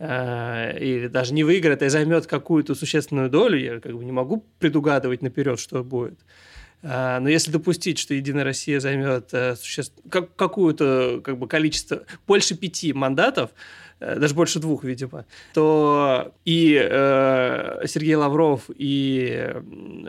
или 0.00 1.06
даже 1.06 1.32
не 1.32 1.44
выиграет, 1.44 1.80
а 1.80 1.88
займет 1.88 2.26
какую-то 2.26 2.74
существенную 2.74 3.30
долю, 3.30 3.56
я 3.56 3.78
как 3.78 3.96
бы 3.96 4.04
не 4.04 4.10
могу 4.10 4.44
предугадывать 4.58 5.22
наперед, 5.22 5.60
что 5.60 5.84
будет. 5.84 6.18
Но 6.82 7.28
если 7.28 7.52
допустить, 7.52 8.00
что 8.00 8.12
Единая 8.12 8.42
Россия 8.42 8.80
займет 8.80 9.30
существ... 9.30 9.94
какую-то 10.10 11.20
как 11.22 11.38
бы 11.38 11.46
количество, 11.46 12.02
больше 12.26 12.56
пяти 12.56 12.92
мандатов, 12.92 13.50
даже 14.18 14.34
больше 14.34 14.58
двух, 14.58 14.84
видимо, 14.84 15.24
то 15.54 16.32
и 16.44 16.78
э, 16.80 17.86
Сергей 17.86 18.14
Лавров, 18.14 18.70
и 18.74 19.54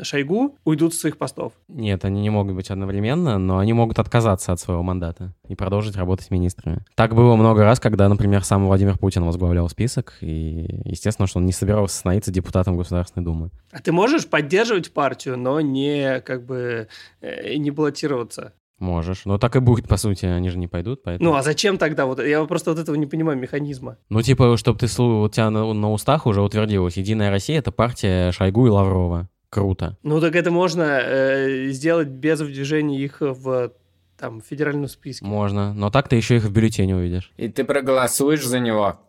Шойгу 0.02 0.58
уйдут 0.64 0.94
с 0.94 1.00
своих 1.00 1.18
постов. 1.18 1.54
Нет, 1.68 2.06
они 2.06 2.22
не 2.22 2.30
могут 2.30 2.56
быть 2.56 2.70
одновременно, 2.72 3.38
но 3.38 3.58
они 3.58 3.74
могут 3.74 4.00
отказаться 4.00 4.52
от 4.52 4.60
своего 4.60 4.84
мандата 4.84 5.34
и 5.48 5.56
продолжить 5.56 5.96
работать 5.96 6.32
министрами. 6.32 6.84
Так 6.96 7.16
было 7.16 7.36
много 7.36 7.64
раз, 7.64 7.80
когда, 7.80 8.10
например, 8.10 8.44
сам 8.44 8.66
Владимир 8.66 8.98
Путин 8.98 9.24
возглавлял 9.24 9.70
список, 9.70 10.16
и 10.22 10.82
естественно, 10.86 11.28
что 11.28 11.40
он 11.40 11.46
не 11.46 11.54
собирался 11.54 11.98
становиться 11.98 12.32
депутатом 12.32 12.78
Государственной 12.78 13.24
Думы. 13.24 13.50
А 13.72 13.80
ты 13.80 13.92
можешь 13.92 14.28
поддерживать 14.28 14.92
партию, 14.92 15.38
но 15.38 15.62
не 15.62 16.22
как 16.22 16.46
бы 16.46 16.88
э, 17.22 17.56
не 17.56 17.72
баллотироваться? 17.72 18.54
Можешь. 18.84 19.24
Но 19.24 19.38
так 19.38 19.56
и 19.56 19.60
будет, 19.60 19.88
по 19.88 19.96
сути, 19.96 20.26
они 20.26 20.50
же 20.50 20.58
не 20.58 20.68
пойдут, 20.68 21.04
поэтому... 21.04 21.30
Ну, 21.30 21.38
а 21.38 21.42
зачем 21.42 21.78
тогда? 21.78 22.06
Вот 22.06 22.22
я 22.22 22.44
просто 22.44 22.72
вот 22.72 22.80
этого 22.80 22.96
не 22.96 23.06
понимаю, 23.06 23.38
механизма. 23.38 23.96
Ну, 24.10 24.22
типа, 24.22 24.58
чтобы 24.58 24.78
ты, 24.78 24.88
у 25.02 25.30
тебя 25.30 25.50
на, 25.50 25.72
на 25.72 25.92
устах 25.92 26.26
уже 26.26 26.42
утвердилось, 26.42 26.98
Единая 26.98 27.30
Россия— 27.30 27.60
это 27.60 27.72
партия 27.72 28.34
Шойгу 28.34 28.68
и 28.68 28.70
Лаврова. 28.70 29.30
Круто. 29.50 29.98
Ну, 30.04 30.20
так 30.20 30.36
это 30.36 30.52
можно 30.52 31.00
э, 31.02 31.68
сделать 31.70 32.10
без 32.10 32.42
вдвижения 32.42 33.00
их 33.00 33.18
в 33.22 33.72
там, 34.18 34.42
федеральном 34.42 34.90
списке. 34.90 35.26
Можно, 35.26 35.74
но 35.74 35.90
так 35.90 36.10
ты 36.10 36.18
еще 36.18 36.36
их 36.36 36.44
в 36.44 36.52
бюллетене 36.52 36.98
увидишь. 36.98 37.32
И 37.38 37.48
ты 37.48 37.64
проголосуешь 37.64 38.46
за 38.46 38.60
него, 38.60 39.00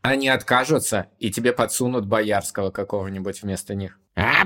они 0.00 0.28
откажутся, 0.28 1.08
и 1.18 1.30
тебе 1.30 1.52
подсунут 1.52 2.06
Боярского 2.06 2.70
какого-нибудь 2.70 3.42
вместо 3.42 3.74
них. 3.74 3.98
А! 4.16 4.44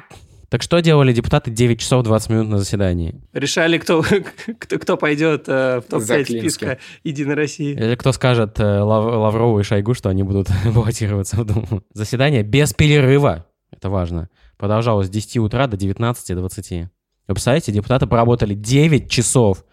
Так 0.55 0.63
что 0.63 0.79
делали 0.79 1.13
депутаты 1.13 1.51
9 1.51 1.81
часов 1.81 2.05
20 2.05 2.31
минут 2.31 2.49
на 2.49 2.59
заседании? 2.59 3.21
Решали, 3.33 3.77
кто, 3.77 4.05
кто, 4.61 4.79
кто 4.79 4.97
пойдет 4.97 5.49
э, 5.49 5.81
в 5.81 5.91
топ-5 5.91 6.27
списка 6.27 6.79
Единой 7.03 7.35
России. 7.35 7.73
Или 7.73 7.97
кто 7.97 8.13
скажет 8.13 8.61
э, 8.61 8.79
Лав, 8.79 9.05
Лаврову 9.05 9.59
и 9.59 9.65
Шойгу, 9.65 9.95
что 9.95 10.11
они 10.11 10.23
будут 10.23 10.47
баллотироваться 10.73 11.39
в 11.39 11.45
Думу. 11.45 11.83
Заседание 11.93 12.45
без 12.45 12.73
перерыва, 12.73 13.49
это 13.73 13.91
важно, 13.91 14.31
продолжалось 14.57 15.09
с 15.09 15.11
10 15.11 15.39
утра 15.39 15.67
до 15.67 15.77
19.20. 15.77 16.83
Вы 16.83 16.89
представляете, 17.27 17.73
депутаты 17.73 18.07
поработали 18.07 18.55
9 18.55 19.11
часов. 19.11 19.65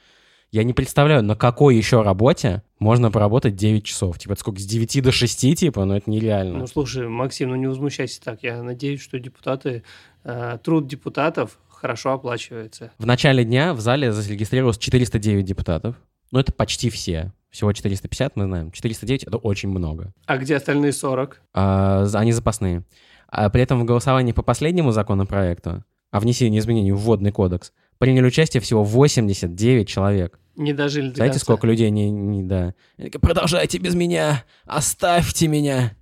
Я 0.52 0.64
не 0.64 0.74
представляю, 0.74 1.24
на 1.24 1.36
какой 1.36 1.78
еще 1.78 2.02
работе 2.02 2.62
можно 2.78 3.10
поработать 3.10 3.56
9 3.56 3.86
часов. 3.86 4.20
Типа, 4.20 4.34
это 4.34 4.42
сколько, 4.42 4.60
с 4.60 4.66
9 4.66 5.02
до 5.02 5.12
6, 5.12 5.58
типа, 5.58 5.86
ну 5.86 5.96
это 5.96 6.10
нереально. 6.10 6.60
Ну, 6.60 6.68
слушай, 6.68 7.08
Максим, 7.08 7.50
ну 7.50 7.56
не 7.56 7.68
возмущайся 7.68 8.22
так. 8.22 8.44
Я 8.44 8.62
надеюсь, 8.62 9.02
что 9.02 9.18
депутаты 9.18 9.84
Э, 10.24 10.58
труд 10.64 10.88
депутатов 10.88 11.58
хорошо 11.70 12.14
оплачивается. 12.14 12.92
В 12.98 13.06
начале 13.06 13.44
дня 13.44 13.74
в 13.74 13.80
зале 13.80 14.12
зарегистрировалось 14.12 14.78
409 14.78 15.44
депутатов. 15.46 15.96
Ну, 16.32 16.40
это 16.40 16.54
почти 16.54 16.90
все. 16.90 17.34
Всего 17.50 17.74
450, 17.74 18.36
мы 18.36 18.46
знаем. 18.46 18.72
409— 18.72 19.24
это 19.26 19.38
очень 19.38 19.70
много. 19.70 20.14
А 20.26 20.38
где 20.38 20.56
остальные 20.56 20.94
40? 20.94 21.42
А, 21.54 22.08
они 22.14 22.32
запасные. 22.32 22.84
А 23.28 23.50
при 23.50 23.64
этом 23.64 23.82
в 23.82 23.86
голосовании 23.86 24.32
по 24.32 24.44
последнему 24.44 24.92
законопроекту 24.92 25.84
о 26.12 26.20
внесении 26.20 26.60
изменений 26.60 26.92
в 26.92 27.00
Вводный 27.00 27.32
кодекс 27.32 27.74
приняли 27.98 28.28
участие 28.28 28.62
всего 28.62 28.84
89 28.84 29.88
человек. 29.88 30.40
Не 30.56 30.74
дожили 30.74 31.10
до 31.10 31.16
Знаете, 31.16 31.34
конца. 31.34 31.44
сколько 31.44 31.68
людей 31.68 31.90
не, 31.90 32.10
не 32.10 32.44
да. 32.44 32.74
Они 32.98 33.08
такие, 33.08 33.20
Продолжайте 33.20 33.78
без 33.78 33.96
меня, 33.96 34.44
оставьте 34.66 35.48
меня. 35.48 35.96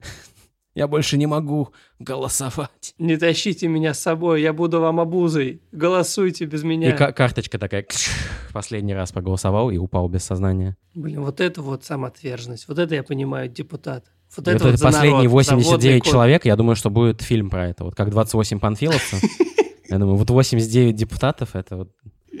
Я 0.74 0.88
больше 0.88 1.16
не 1.16 1.26
могу 1.26 1.68
голосовать. 2.00 2.94
Не 2.98 3.16
тащите 3.16 3.68
меня 3.68 3.94
с 3.94 4.00
собой, 4.00 4.42
я 4.42 4.52
буду 4.52 4.80
вам 4.80 4.98
обузой. 4.98 5.62
Голосуйте 5.70 6.46
без 6.46 6.64
меня. 6.64 6.90
И 6.90 6.96
ка- 6.96 7.12
карточка 7.12 7.60
такая, 7.60 7.86
последний 8.52 8.92
раз 8.92 9.12
проголосовал 9.12 9.70
и 9.70 9.78
упал 9.78 10.08
без 10.08 10.24
сознания. 10.24 10.76
Блин, 10.94 11.22
вот 11.22 11.40
это 11.40 11.62
вот 11.62 11.84
самоотверженность. 11.84 12.66
Вот 12.66 12.80
это 12.80 12.92
я 12.96 13.04
понимаю, 13.04 13.48
депутат. 13.48 14.04
Вот 14.36 14.48
И 14.48 14.50
это 14.50 14.64
вот 14.64 14.74
это 14.74 14.82
последние 14.82 15.28
народ, 15.28 15.44
за 15.44 15.54
водный 15.54 15.64
89 15.68 16.02
код. 16.02 16.12
человек, 16.12 16.44
я 16.44 16.56
думаю, 16.56 16.74
что 16.74 16.90
будет 16.90 17.22
фильм 17.22 17.50
про 17.50 17.68
это. 17.68 17.84
Вот 17.84 17.94
как 17.94 18.10
28 18.10 18.58
панфиловцев. 18.58 19.22
Я 19.90 19.98
думаю, 19.98 20.16
вот 20.16 20.28
89 20.30 20.96
депутатов, 20.96 21.54
это 21.54 21.76
вот... 21.76 21.90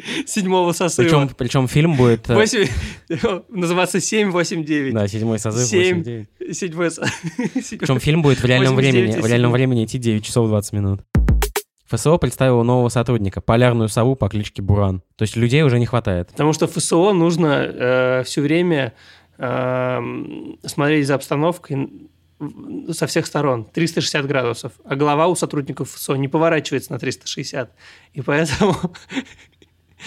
Седьмого 0.26 0.72
сосыва. 0.72 1.04
Причем, 1.06 1.28
причем 1.36 1.68
фильм 1.68 1.96
будет... 1.96 2.28
э, 2.30 2.34
Восемь- 2.34 2.68
Называться 3.48 4.00
789. 4.00 4.94
Да, 4.94 5.08
седьмой 5.08 5.38
созыв, 5.38 5.66
Семь. 5.68 6.00
8-9. 6.40 6.52
Седьмой 6.52 6.90
со- 6.90 7.06
седьмой- 7.36 7.78
Причем 7.78 8.00
фильм 8.00 8.22
будет 8.22 8.40
в 8.40 8.44
реальном 8.44 8.74
89 8.74 9.04
времени, 9.06 9.22
в 9.22 9.26
реальном 9.26 9.52
времени 9.52 9.84
идти 9.84 9.98
9 9.98 10.24
часов 10.24 10.48
20 10.48 10.72
минут. 10.72 11.00
ФСО 11.86 12.16
представило 12.16 12.62
нового 12.62 12.88
сотрудника, 12.88 13.40
полярную 13.40 13.88
сову 13.88 14.16
по 14.16 14.28
кличке 14.28 14.62
Буран. 14.62 15.02
То 15.16 15.22
есть 15.22 15.36
людей 15.36 15.62
уже 15.62 15.78
не 15.78 15.86
хватает. 15.86 16.28
Потому 16.28 16.52
что 16.52 16.66
ФСО 16.66 17.12
нужно 17.12 18.22
все 18.24 18.40
время 18.40 18.94
эм, 19.38 20.58
смотреть 20.64 21.06
за 21.06 21.14
обстановкой 21.16 21.90
со 22.92 23.06
всех 23.06 23.26
сторон, 23.26 23.64
360 23.64 24.26
градусов. 24.26 24.72
А 24.84 24.96
голова 24.96 25.28
у 25.28 25.36
сотрудников 25.36 25.90
ФСО 25.90 26.14
не 26.14 26.28
поворачивается 26.28 26.92
на 26.92 26.98
360. 26.98 27.70
И 28.12 28.20
поэтому, 28.22 28.76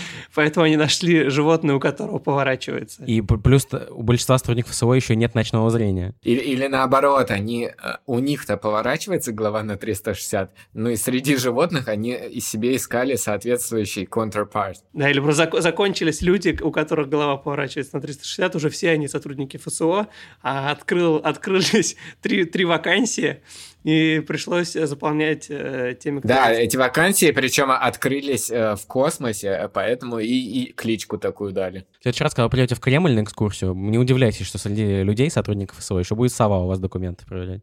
поэтому 0.35 0.65
они 0.65 0.77
нашли 0.77 1.29
животное, 1.29 1.75
у 1.75 1.79
которого 1.79 2.19
поворачивается. 2.19 3.03
И 3.05 3.21
плюс 3.21 3.67
у 3.89 4.03
большинства 4.03 4.37
сотрудников 4.37 4.71
ФСО 4.71 4.93
еще 4.93 5.15
нет 5.15 5.35
ночного 5.35 5.69
зрения. 5.69 6.13
Или, 6.21 6.39
или 6.39 6.67
наоборот, 6.67 7.31
они, 7.31 7.65
э, 7.65 7.95
у 8.05 8.19
них-то 8.19 8.57
поворачивается 8.57 9.31
голова 9.31 9.63
на 9.63 9.77
360, 9.77 10.51
ну 10.73 10.89
и 10.89 10.95
среди 10.95 11.35
животных 11.35 11.87
они 11.87 12.13
и 12.13 12.39
себе 12.39 12.75
искали 12.75 13.15
соответствующий 13.15 14.05
counterpart. 14.05 14.77
Да, 14.93 15.09
или 15.09 15.19
просто 15.19 15.43
зак- 15.43 15.61
закончились 15.61 16.21
люди, 16.21 16.57
у 16.61 16.71
которых 16.71 17.09
голова 17.09 17.37
поворачивается 17.37 17.95
на 17.95 18.01
360, 18.01 18.55
уже 18.55 18.69
все 18.69 18.91
они 18.91 19.07
сотрудники 19.07 19.57
ФСО, 19.57 20.07
а 20.41 20.71
открыл, 20.71 21.17
открылись 21.17 21.95
три, 22.21 22.45
три 22.45 22.65
вакансии, 22.65 23.41
и 23.83 24.19
пришлось 24.19 24.73
заполнять 24.73 25.47
э, 25.49 25.95
теми, 25.99 26.19
кто... 26.19 26.27
Да, 26.27 26.51
эти 26.51 26.75
вакансии, 26.77 27.31
причем 27.31 27.71
открылись 27.71 28.51
э, 28.51 28.75
в 28.75 28.85
космосе, 28.85 29.47
э, 29.47 29.69
поэтому 29.69 30.19
и, 30.19 30.27
и 30.27 30.73
кличку 30.73 31.17
такую 31.17 31.53
дали. 31.53 31.85
В 31.99 32.03
следующий 32.03 32.23
раз, 32.23 32.33
когда 32.33 32.45
вы 32.45 32.49
придете 32.49 32.75
в 32.75 32.79
Кремль 32.79 33.13
на 33.13 33.23
экскурсию, 33.23 33.73
не 33.73 33.97
удивляйтесь, 33.97 34.45
что 34.45 34.57
среди 34.57 35.03
людей, 35.03 35.29
сотрудников 35.29 35.77
ФСО, 35.77 35.99
еще 35.99 36.15
будет 36.15 36.33
сова 36.33 36.63
у 36.63 36.67
вас 36.67 36.79
документы 36.79 37.25
проверять. 37.25 37.61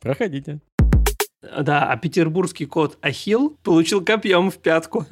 Проходите. 0.00 0.60
Да, 1.42 1.90
а 1.90 1.96
петербургский 1.96 2.66
кот 2.66 2.98
Ахил 3.00 3.56
получил 3.62 4.04
копьем 4.04 4.50
в 4.50 4.58
пятку 4.58 5.06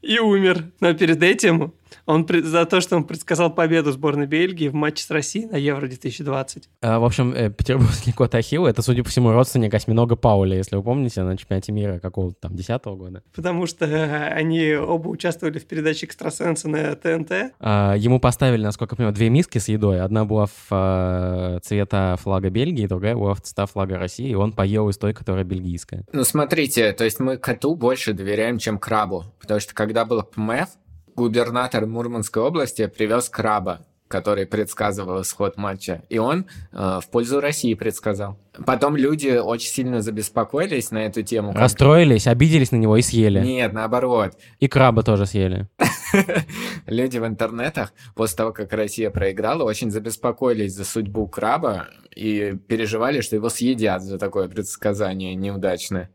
и 0.00 0.18
умер. 0.18 0.70
Но 0.80 0.94
перед 0.94 1.22
этим 1.22 1.74
он 2.06 2.26
за 2.28 2.66
то, 2.66 2.80
что 2.80 2.96
он 2.96 3.04
предсказал 3.04 3.52
победу 3.54 3.92
сборной 3.92 4.26
Бельгии 4.26 4.68
в 4.68 4.74
матче 4.74 5.04
с 5.04 5.10
Россией 5.10 5.46
на 5.46 5.56
Евро-2020. 5.56 6.64
А, 6.82 6.98
В 6.98 7.04
общем, 7.04 7.32
э, 7.34 7.50
петербургский 7.50 8.12
кот 8.12 8.34
Ахилл— 8.34 8.66
это, 8.66 8.82
судя 8.82 9.02
по 9.02 9.10
всему, 9.10 9.32
родственник 9.32 9.74
осьминога 9.74 10.16
Пауля, 10.16 10.56
если 10.56 10.76
вы 10.76 10.82
помните, 10.82 11.22
на 11.22 11.36
чемпионате 11.36 11.72
мира 11.72 11.98
какого-то 11.98 12.36
там 12.40 12.54
десятого 12.54 12.96
года. 12.96 13.22
Потому 13.34 13.66
что 13.66 13.86
э, 13.86 14.28
они 14.28 14.74
оба 14.74 15.08
участвовали 15.08 15.58
в 15.58 15.66
передаче 15.66 16.06
«Экстрасенсы» 16.06 16.68
на 16.68 16.94
ТНТ. 16.94 17.54
А, 17.60 17.94
Ему 17.96 18.20
поставили, 18.20 18.62
насколько 18.62 18.94
я 18.94 18.96
понимаю, 18.96 19.14
две 19.14 19.30
миски 19.30 19.58
с 19.58 19.68
едой. 19.68 20.00
Одна 20.00 20.24
была 20.24 20.46
в 20.46 20.66
а, 20.70 21.58
цвета 21.60 22.16
флага 22.20 22.50
Бельгии, 22.50 22.86
другая 22.86 23.14
была 23.14 23.34
в 23.34 23.40
цвета 23.40 23.66
флага 23.66 23.98
России, 23.98 24.28
и 24.30 24.34
он 24.34 24.52
поел 24.52 24.88
из 24.88 24.98
той, 24.98 25.12
которая 25.12 25.44
бельгийская. 25.44 26.04
Ну, 26.12 26.24
смотрите, 26.24 26.92
то 26.92 27.04
есть 27.04 27.20
мы 27.20 27.36
коту 27.36 27.74
больше 27.74 28.12
доверяем, 28.12 28.58
чем 28.58 28.78
крабу. 28.78 29.24
Потому 29.40 29.60
что 29.60 29.74
когда 29.74 30.04
был 30.04 30.22
ПМФ, 30.22 30.68
губернатор 31.14 31.86
Мурманской 31.86 32.42
области 32.42 32.86
привез 32.86 33.28
краба, 33.28 33.86
который 34.12 34.44
предсказывал 34.44 35.22
исход 35.22 35.56
матча. 35.56 36.02
И 36.10 36.18
он 36.18 36.46
э, 36.72 37.00
в 37.02 37.08
пользу 37.10 37.40
России 37.40 37.72
предсказал. 37.72 38.38
Потом 38.66 38.94
люди 38.94 39.38
очень 39.38 39.70
сильно 39.70 40.02
забеспокоились 40.02 40.90
на 40.90 41.06
эту 41.06 41.22
тему. 41.22 41.52
Расстроились, 41.54 42.26
обиделись 42.26 42.72
на 42.72 42.76
него 42.76 42.98
и 42.98 43.02
съели. 43.02 43.40
Нет, 43.40 43.72
наоборот. 43.72 44.36
И 44.60 44.68
краба 44.68 45.02
тоже 45.02 45.24
съели. 45.24 45.66
Люди 46.86 47.16
в 47.16 47.26
интернетах 47.26 47.94
после 48.14 48.36
того, 48.36 48.52
как 48.52 48.72
Россия 48.74 49.08
проиграла, 49.08 49.64
очень 49.64 49.90
забеспокоились 49.90 50.74
за 50.74 50.84
судьбу 50.84 51.26
краба 51.26 51.88
и 52.14 52.54
переживали, 52.68 53.22
что 53.22 53.36
его 53.36 53.48
съедят 53.48 54.02
за 54.02 54.18
такое 54.18 54.48
предсказание 54.48 55.34
неудачное. 55.34 56.10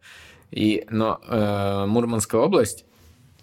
И, 0.51 0.85
но 0.89 1.19
э, 1.27 1.85
Мурманская 1.87 2.39
область 2.41 2.85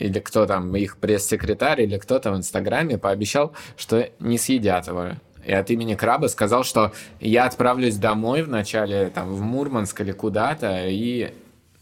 или 0.05 0.19
кто 0.19 0.47
там, 0.47 0.75
их 0.77 0.99
пресс-секретарь, 0.99 1.83
или 1.83 1.97
кто-то 1.97 2.31
в 2.31 2.37
Инстаграме 2.37 2.99
пообещал, 2.99 3.53
что 3.77 4.09
не 4.21 4.39
съедят 4.39 4.87
его. 4.87 5.13
И 5.47 5.53
от 5.53 5.71
имени 5.71 5.95
краба 5.95 6.27
сказал, 6.27 6.65
что 6.65 6.93
я 7.21 7.45
отправлюсь 7.47 7.97
домой 7.97 8.43
вначале, 8.43 9.11
там, 9.11 9.35
в 9.35 9.41
Мурманск 9.41 10.01
или 10.01 10.13
куда-то, 10.13 10.87
и 10.87 11.33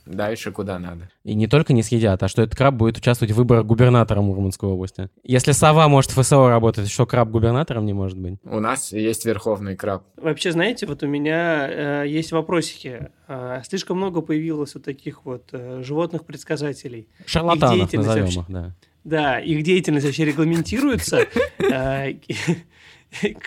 дальше 0.07 0.53
куда 0.53 0.79
надо. 0.79 1.09
И 1.25 1.35
не 1.35 1.47
только 1.47 1.73
не 1.73 1.83
съедят, 1.83 2.23
а 2.23 2.29
что 2.29 2.43
этот 2.43 2.57
краб 2.57 2.75
будет 2.75 2.99
участвовать 2.99 3.33
в 3.33 3.37
выборах 3.37 3.67
губернатора 3.67 4.21
Мурманской 4.21 4.69
области. 4.69 5.09
Если 5.23 5.53
сова 5.53 5.89
может 5.89 6.11
в 6.11 6.21
ФСО 6.21 6.49
работать, 6.49 6.89
что 6.91 7.07
краб 7.07 7.31
губернатором 7.31 7.87
не 7.87 7.93
может 7.93 8.19
быть? 8.19 8.39
У 8.45 8.61
нас 8.61 8.93
есть 8.93 9.25
верховный 9.25 9.77
краб. 9.77 10.05
Вообще, 10.17 10.53
знаете, 10.53 10.87
вот 10.87 11.03
у 11.03 11.07
меня 11.07 12.03
э, 12.03 12.09
есть 12.09 12.33
вопросики. 12.33 13.11
Э, 13.29 13.63
слишком 13.67 13.97
много 13.97 14.21
появилось 14.21 14.75
вот 14.75 14.85
таких 14.85 15.25
вот 15.25 15.49
э, 15.53 15.83
животных-предсказателей. 15.83 17.09
Шарлатанов 17.27 17.93
назовем 17.93 18.25
вообще- 18.25 18.41
их, 18.41 18.47
да. 18.49 18.75
Да, 19.05 19.41
их 19.41 19.65
деятельность 19.65 20.07
вообще 20.07 20.25
регламентируется 20.25 21.27
э, 21.59 22.15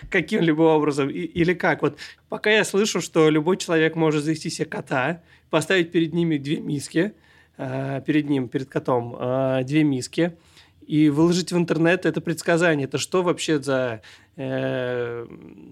каким-либо 0.09 0.61
образом 0.61 1.09
или 1.09 1.53
как? 1.53 1.81
Вот 1.81 1.97
пока 2.29 2.51
я 2.51 2.63
слышу, 2.63 3.01
что 3.01 3.29
любой 3.29 3.57
человек 3.57 3.95
может 3.95 4.23
завести 4.23 4.49
себе 4.49 4.65
кота, 4.65 5.21
поставить 5.55 5.89
перед 5.89 6.13
ними 6.13 6.37
две 6.37 6.59
миски, 6.59 7.13
э, 7.57 8.01
перед 8.05 8.29
ним, 8.29 8.49
перед 8.49 8.67
котом, 8.67 9.15
э, 9.17 9.61
две 9.63 9.85
миски, 9.85 10.33
и 10.85 11.07
выложить 11.07 11.53
в 11.53 11.57
интернет 11.57 12.05
это 12.05 12.19
предсказание. 12.19 12.87
Это 12.87 12.97
что 12.97 13.23
вообще 13.23 13.61
за 13.61 14.01
э, 14.35 15.25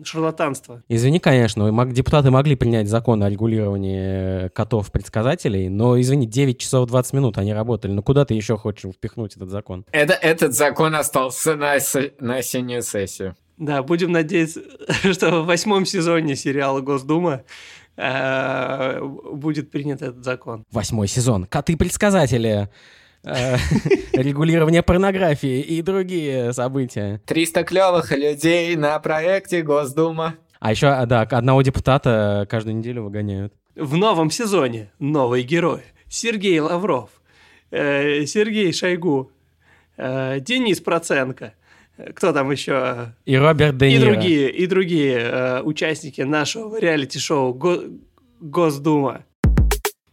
шарлатанство? 0.05 0.81
Извини, 0.87 1.19
конечно, 1.19 1.69
депутаты 1.91 2.31
могли 2.31 2.55
принять 2.55 2.87
закон 2.87 3.23
о 3.23 3.29
регулировании 3.29 4.47
котов-предсказателей, 4.49 5.67
но, 5.67 5.99
извини, 5.99 6.27
9 6.27 6.57
часов 6.57 6.87
20 6.87 7.11
минут 7.13 7.37
они 7.37 7.53
работали. 7.53 7.91
Ну 7.91 8.01
куда 8.01 8.23
ты 8.23 8.35
еще 8.35 8.57
хочешь 8.57 8.89
впихнуть 8.93 9.35
этот 9.35 9.49
закон? 9.49 9.85
Это, 9.91 10.13
этот 10.13 10.53
закон 10.53 10.95
остался 10.95 11.57
на, 11.57 11.77
с- 11.77 12.11
на 12.21 12.37
осеннюю 12.37 12.83
сессию. 12.83 13.35
Да, 13.57 13.83
будем 13.83 14.13
надеяться, 14.13 14.61
что 15.11 15.41
в 15.41 15.45
восьмом 15.45 15.85
сезоне 15.85 16.37
сериала 16.37 16.79
«Госдума» 16.79 17.43
будет 17.97 19.71
принят 19.71 20.01
этот 20.01 20.23
закон. 20.23 20.65
Восьмой 20.71 21.07
сезон. 21.07 21.45
Коты-предсказатели. 21.45 22.69
э, 23.23 23.55
Регулирование 24.13 24.81
порнографии 24.83 25.61
и 25.61 25.81
другие 25.81 26.53
события. 26.53 27.21
300 27.25 27.63
клевых 27.63 28.11
людей 28.11 28.75
на 28.75 28.97
проекте 28.99 29.61
Госдума. 29.61 30.35
А 30.59 30.71
еще, 30.71 30.87
а, 30.87 31.05
да, 31.05 31.21
одного 31.21 31.61
депутата 31.61 32.47
каждую 32.49 32.77
неделю 32.77 33.03
выгоняют. 33.03 33.53
В 33.75 33.97
новом 33.97 34.31
сезоне 34.31 34.91
новый 34.99 35.43
герой. 35.43 35.81
Сергей 36.07 36.59
Лавров, 36.59 37.09
э, 37.71 38.25
Сергей 38.25 38.71
Шойгу, 38.71 39.31
э, 39.97 40.39
Денис 40.39 40.79
Проценко. 40.79 41.53
Кто 42.15 42.33
там 42.33 42.49
еще? 42.51 43.13
И 43.25 43.37
Роберт 43.37 43.77
Де 43.77 43.91
И 43.91 43.99
другие, 43.99 44.49
и 44.51 44.65
другие 44.67 45.17
э, 45.19 45.61
участники 45.61 46.21
нашего 46.21 46.79
реалити-шоу 46.79 47.53
Го- 47.53 47.83
Госдума. 48.41 49.25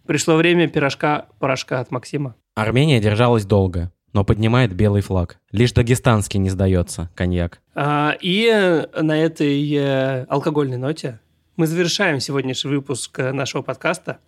Пришло 0.06 0.36
время 0.36 0.68
пирожка-порошка 0.68 1.80
от 1.80 1.90
Максима. 1.90 2.34
Армения 2.54 3.00
держалась 3.00 3.44
долго, 3.44 3.92
но 4.12 4.24
поднимает 4.24 4.74
белый 4.74 5.02
флаг. 5.02 5.38
Лишь 5.52 5.72
дагестанский 5.72 6.38
не 6.38 6.50
сдается, 6.50 7.10
коньяк. 7.14 7.60
А, 7.74 8.16
И 8.20 8.84
на 9.00 9.16
этой 9.18 9.72
э, 9.74 10.24
алкогольной 10.24 10.76
ноте 10.76 11.20
мы 11.56 11.66
завершаем 11.66 12.20
сегодняшний 12.20 12.70
выпуск 12.70 13.18
э, 13.20 13.32
нашего 13.32 13.62
подкаста. 13.62 14.18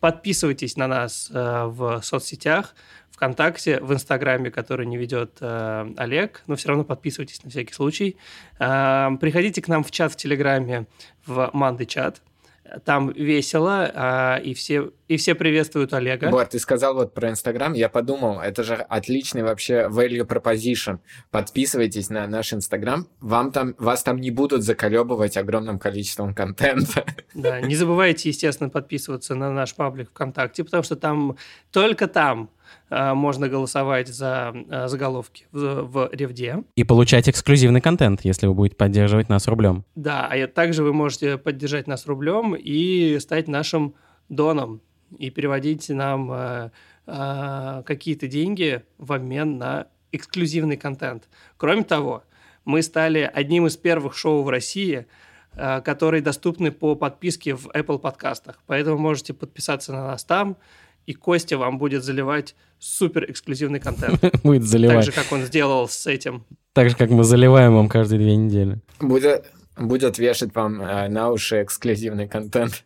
Подписывайтесь 0.00 0.76
на 0.76 0.86
нас 0.86 1.30
э, 1.32 1.64
в 1.66 2.00
соцсетях, 2.02 2.74
ВКонтакте, 3.10 3.80
в 3.80 3.92
Инстаграме, 3.92 4.50
который 4.50 4.86
не 4.86 4.96
ведет 4.96 5.38
э, 5.40 5.92
Олег, 5.96 6.42
но 6.46 6.54
все 6.54 6.68
равно 6.68 6.84
подписывайтесь 6.84 7.42
на 7.42 7.50
всякий 7.50 7.74
случай. 7.74 8.16
А, 8.60 9.10
Приходите 9.16 9.60
к 9.60 9.66
нам 9.66 9.82
в 9.82 9.90
чат 9.90 10.12
в 10.12 10.16
Телеграме, 10.16 10.86
в 11.26 11.50
Манды 11.52 11.84
чат. 11.84 12.22
Там 12.84 13.10
весело, 13.10 13.90
а, 13.92 14.36
и 14.36 14.54
все 14.54 14.90
И 15.08 15.16
все 15.16 15.34
приветствуют 15.34 15.94
Олега. 15.94 16.28
Вот, 16.30 16.50
ты 16.50 16.58
сказал 16.58 16.94
вот 16.94 17.14
про 17.14 17.30
Инстаграм, 17.30 17.72
я 17.72 17.88
подумал, 17.88 18.40
это 18.40 18.62
же 18.62 18.74
отличный 18.74 19.42
вообще 19.42 19.88
value 19.90 20.26
proposition. 20.26 20.98
Подписывайтесь 21.30 22.10
на 22.10 22.26
наш 22.26 22.52
Инстаграм, 22.52 23.08
вам 23.20 23.50
там, 23.50 23.74
вас 23.78 24.02
там 24.02 24.18
не 24.18 24.30
будут 24.30 24.62
заколебывать 24.62 25.38
огромным 25.38 25.78
количеством 25.78 26.34
контента. 26.34 27.06
Да, 27.34 27.60
не 27.60 27.74
забывайте, 27.74 28.28
естественно, 28.28 28.68
подписываться 28.68 29.34
на 29.34 29.50
наш 29.50 29.74
паблик 29.74 30.10
ВКонтакте, 30.10 30.62
потому 30.64 30.82
что 30.82 30.96
там, 30.96 31.36
только 31.72 32.06
там 32.06 32.50
а, 32.90 33.14
можно 33.14 33.48
голосовать 33.48 34.08
за 34.08 34.54
а, 34.68 34.88
заголовки 34.88 35.46
в, 35.52 35.84
в 35.84 36.10
Ревде. 36.12 36.64
И 36.76 36.84
получать 36.84 37.28
эксклюзивный 37.28 37.80
контент, 37.80 38.20
если 38.24 38.46
вы 38.46 38.54
будете 38.54 38.76
поддерживать 38.76 39.28
нас 39.28 39.46
рублем. 39.48 39.84
Да, 39.94 40.26
а 40.30 40.46
также 40.48 40.82
вы 40.82 40.92
можете 40.92 41.38
поддержать 41.38 41.86
нас 41.86 42.06
рублем 42.06 42.54
и 42.54 43.18
стать 43.20 43.48
нашим 43.48 43.94
доном 44.28 44.82
и 45.16 45.30
переводить 45.30 45.88
нам 45.88 46.30
э, 46.32 46.70
э, 47.06 47.82
какие-то 47.84 48.26
деньги 48.26 48.82
в 48.98 49.12
обмен 49.12 49.58
на 49.58 49.86
эксклюзивный 50.12 50.76
контент. 50.76 51.28
Кроме 51.56 51.84
того, 51.84 52.24
мы 52.64 52.82
стали 52.82 53.30
одним 53.32 53.66
из 53.66 53.76
первых 53.76 54.16
шоу 54.16 54.42
в 54.42 54.48
России, 54.48 55.06
э, 55.54 55.80
которые 55.80 56.22
доступны 56.22 56.70
по 56.70 56.94
подписке 56.94 57.54
в 57.54 57.68
Apple 57.68 57.98
подкастах. 57.98 58.58
Поэтому 58.66 58.98
можете 58.98 59.34
подписаться 59.34 59.92
на 59.92 60.06
нас 60.08 60.24
там, 60.24 60.56
и 61.06 61.14
Костя 61.14 61.56
вам 61.56 61.78
будет 61.78 62.04
заливать 62.04 62.54
супер 62.78 63.30
эксклюзивный 63.30 63.80
контент. 63.80 64.22
Будет 64.44 64.64
заливать. 64.64 64.96
Так 64.96 65.04
же, 65.06 65.12
как 65.12 65.32
он 65.32 65.42
сделал 65.42 65.88
с 65.88 66.06
этим. 66.06 66.44
Так 66.74 66.90
же, 66.90 66.96
как 66.96 67.08
мы 67.08 67.24
заливаем 67.24 67.74
вам 67.74 67.88
каждые 67.88 68.20
две 68.20 68.36
недели. 68.36 68.78
Будет, 69.00 69.46
будет 69.78 70.18
вешать 70.18 70.54
вам 70.54 70.82
э, 70.82 71.08
на 71.08 71.30
уши 71.30 71.62
эксклюзивный 71.62 72.28
контент. 72.28 72.84